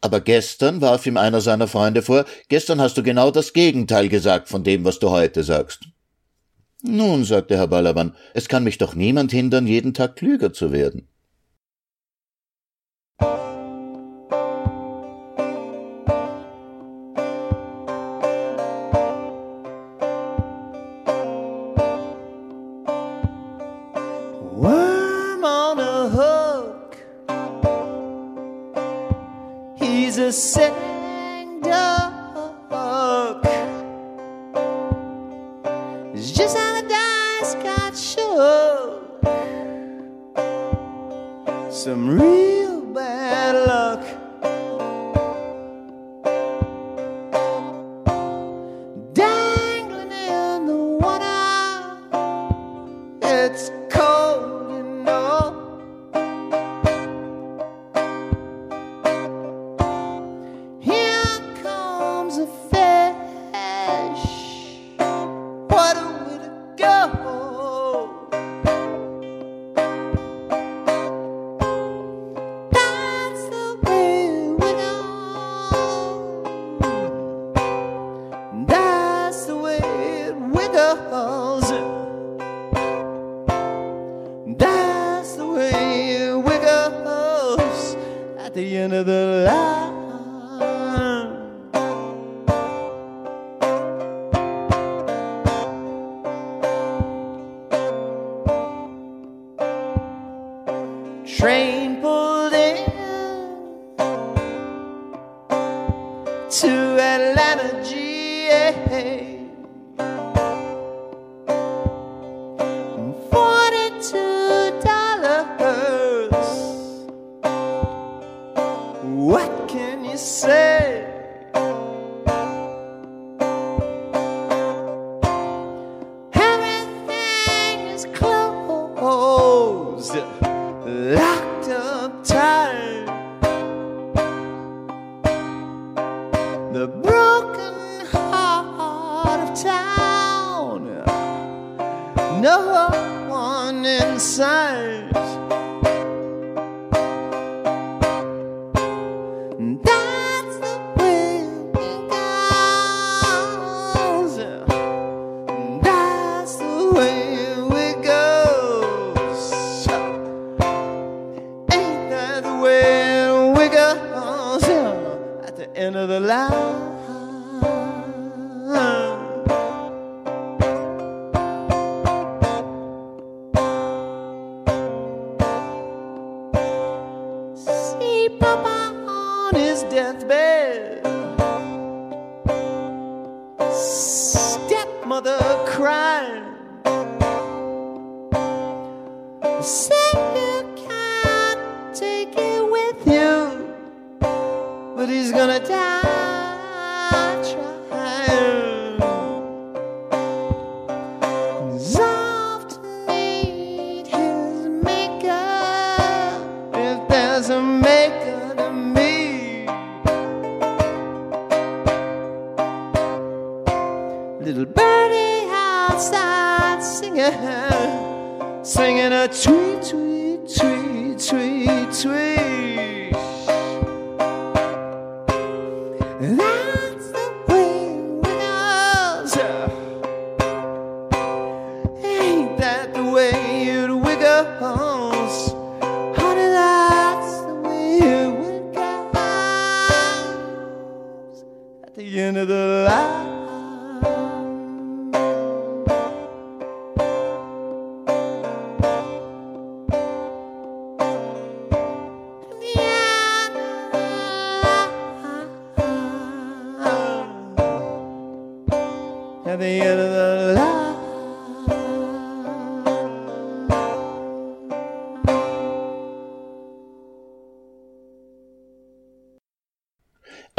Aber 0.00 0.20
gestern 0.20 0.80
warf 0.80 1.04
ihm 1.04 1.16
einer 1.16 1.40
seiner 1.40 1.66
Freunde 1.66 2.02
vor, 2.02 2.26
gestern 2.48 2.80
hast 2.80 2.96
du 2.96 3.02
genau 3.02 3.32
das 3.32 3.52
Gegenteil 3.54 4.08
gesagt 4.08 4.48
von 4.48 4.62
dem, 4.62 4.84
was 4.84 5.00
du 5.00 5.10
heute 5.10 5.42
sagst. 5.42 5.88
Nun, 6.82 7.24
sagte 7.24 7.56
Herr 7.56 7.66
Ballermann, 7.66 8.14
es 8.34 8.46
kann 8.46 8.62
mich 8.62 8.78
doch 8.78 8.94
niemand 8.94 9.32
hindern, 9.32 9.66
jeden 9.66 9.94
Tag 9.94 10.14
klüger 10.14 10.52
zu 10.52 10.70
werden. 10.70 11.08
A 30.26 30.32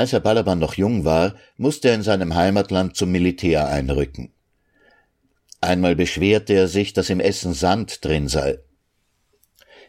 Als 0.07 0.13
Herr 0.13 0.21
Balaban 0.21 0.59
noch 0.59 0.75
jung 0.75 1.03
war, 1.03 1.35
musste 1.57 1.89
er 1.89 1.95
in 1.95 2.01
seinem 2.01 2.33
Heimatland 2.33 2.95
zum 2.95 3.11
Militär 3.11 3.67
einrücken. 3.67 4.31
Einmal 5.59 5.97
beschwerte 5.97 6.53
er 6.53 6.69
sich, 6.69 6.93
dass 6.93 7.09
im 7.09 7.19
Essen 7.19 7.53
Sand 7.53 8.05
drin 8.05 8.29
sei. 8.29 8.59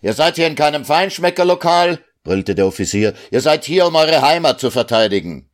Ihr 0.02 0.14
seid 0.14 0.34
hier 0.34 0.48
in 0.48 0.56
keinem 0.56 0.84
Feinschmeckerlokal, 0.84 2.00
brüllte 2.24 2.56
der 2.56 2.66
Offizier. 2.66 3.14
Ihr 3.30 3.40
seid 3.40 3.64
hier, 3.64 3.86
um 3.86 3.94
eure 3.94 4.20
Heimat 4.20 4.58
zu 4.58 4.72
verteidigen. 4.72 5.48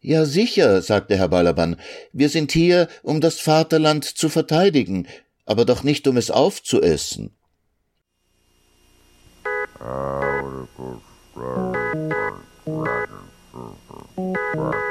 Ja, 0.00 0.24
sicher, 0.24 0.82
sagte 0.82 1.16
Herr 1.16 1.28
Balaban. 1.28 1.76
Wir 2.12 2.30
sind 2.30 2.50
hier, 2.50 2.88
um 3.04 3.20
das 3.20 3.38
Vaterland 3.38 4.04
zu 4.04 4.28
verteidigen, 4.28 5.06
aber 5.46 5.64
doch 5.64 5.84
nicht, 5.84 6.08
um 6.08 6.16
es 6.16 6.32
aufzuessen. 6.32 7.30
Wow. 14.18 14.88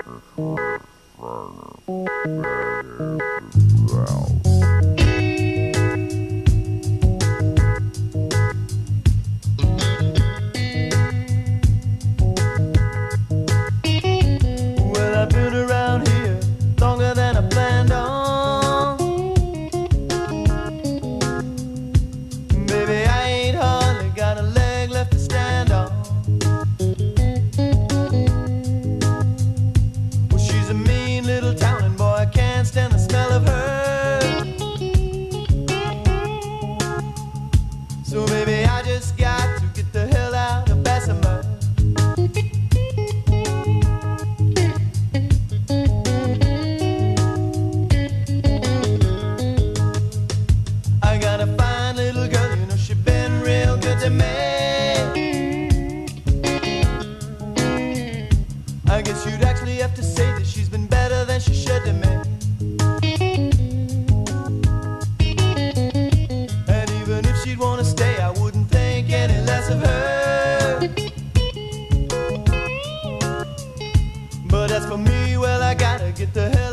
get 76.28 76.34
the 76.34 76.58
hell 76.58 76.67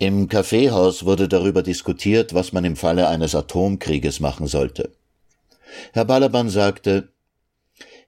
Im 0.00 0.28
Kaffeehaus 0.28 1.04
wurde 1.04 1.26
darüber 1.28 1.62
diskutiert, 1.62 2.32
was 2.32 2.52
man 2.52 2.64
im 2.64 2.76
Falle 2.76 3.08
eines 3.08 3.34
Atomkrieges 3.34 4.20
machen 4.20 4.46
sollte. 4.46 4.92
Herr 5.92 6.04
Balaban 6.04 6.48
sagte, 6.48 7.08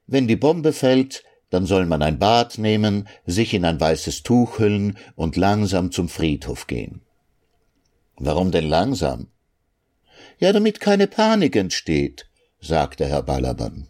wenn 0.06 0.28
die 0.28 0.36
Bombe 0.36 0.72
fällt, 0.72 1.24
dann 1.50 1.66
soll 1.66 1.86
man 1.86 2.02
ein 2.02 2.18
Bad 2.18 2.58
nehmen, 2.58 3.08
sich 3.26 3.54
in 3.54 3.64
ein 3.64 3.80
weißes 3.80 4.22
Tuch 4.22 4.60
hüllen 4.60 4.98
und 5.16 5.36
langsam 5.36 5.90
zum 5.90 6.08
Friedhof 6.08 6.68
gehen. 6.68 7.00
Warum 8.16 8.52
denn 8.52 8.68
langsam? 8.68 9.26
Ja, 10.38 10.52
damit 10.52 10.78
keine 10.78 11.08
Panik 11.08 11.56
entsteht, 11.56 12.28
sagte 12.60 13.06
Herr 13.06 13.22
Balaban. 13.22 13.89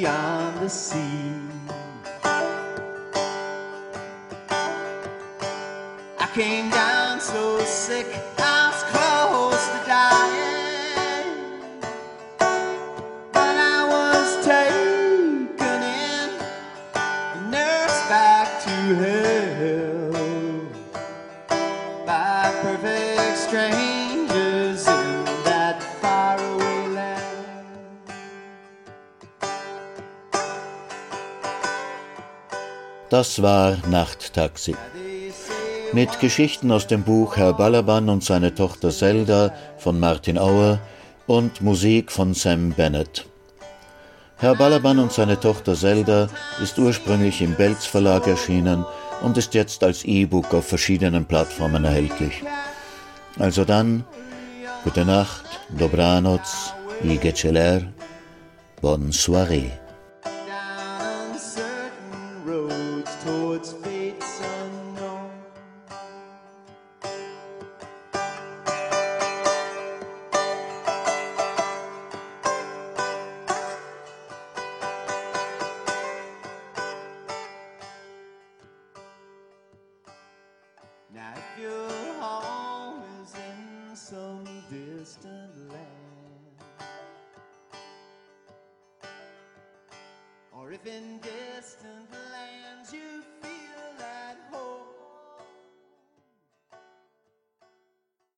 beyond 0.00 0.60
the 0.60 0.68
sea. 0.68 1.47
Das 33.18 33.42
war 33.42 33.76
Nachttaxi. 33.90 34.76
Mit 35.92 36.20
Geschichten 36.20 36.70
aus 36.70 36.86
dem 36.86 37.02
Buch 37.02 37.36
Herr 37.36 37.52
Balaban 37.52 38.08
und 38.08 38.22
seine 38.22 38.54
Tochter 38.54 38.90
Zelda 38.90 39.52
von 39.76 39.98
Martin 39.98 40.38
Auer 40.38 40.78
und 41.26 41.60
Musik 41.60 42.12
von 42.12 42.32
Sam 42.32 42.70
Bennett. 42.70 43.26
Herr 44.36 44.54
Balaban 44.54 45.00
und 45.00 45.12
seine 45.12 45.40
Tochter 45.40 45.74
Zelda 45.74 46.28
ist 46.62 46.78
ursprünglich 46.78 47.42
im 47.42 47.56
Belz 47.56 47.86
Verlag 47.86 48.24
erschienen 48.28 48.84
und 49.20 49.36
ist 49.36 49.52
jetzt 49.52 49.82
als 49.82 50.04
E-Book 50.04 50.54
auf 50.54 50.68
verschiedenen 50.68 51.24
Plattformen 51.24 51.84
erhältlich. 51.84 52.44
Also 53.36 53.64
dann, 53.64 54.04
gute 54.84 55.04
Nacht, 55.04 55.44
dobranoc, 55.76 56.42
Igeceler, 57.02 57.80
geceler, 57.80 57.82
bonne 58.80 59.10
soirée. 59.10 59.87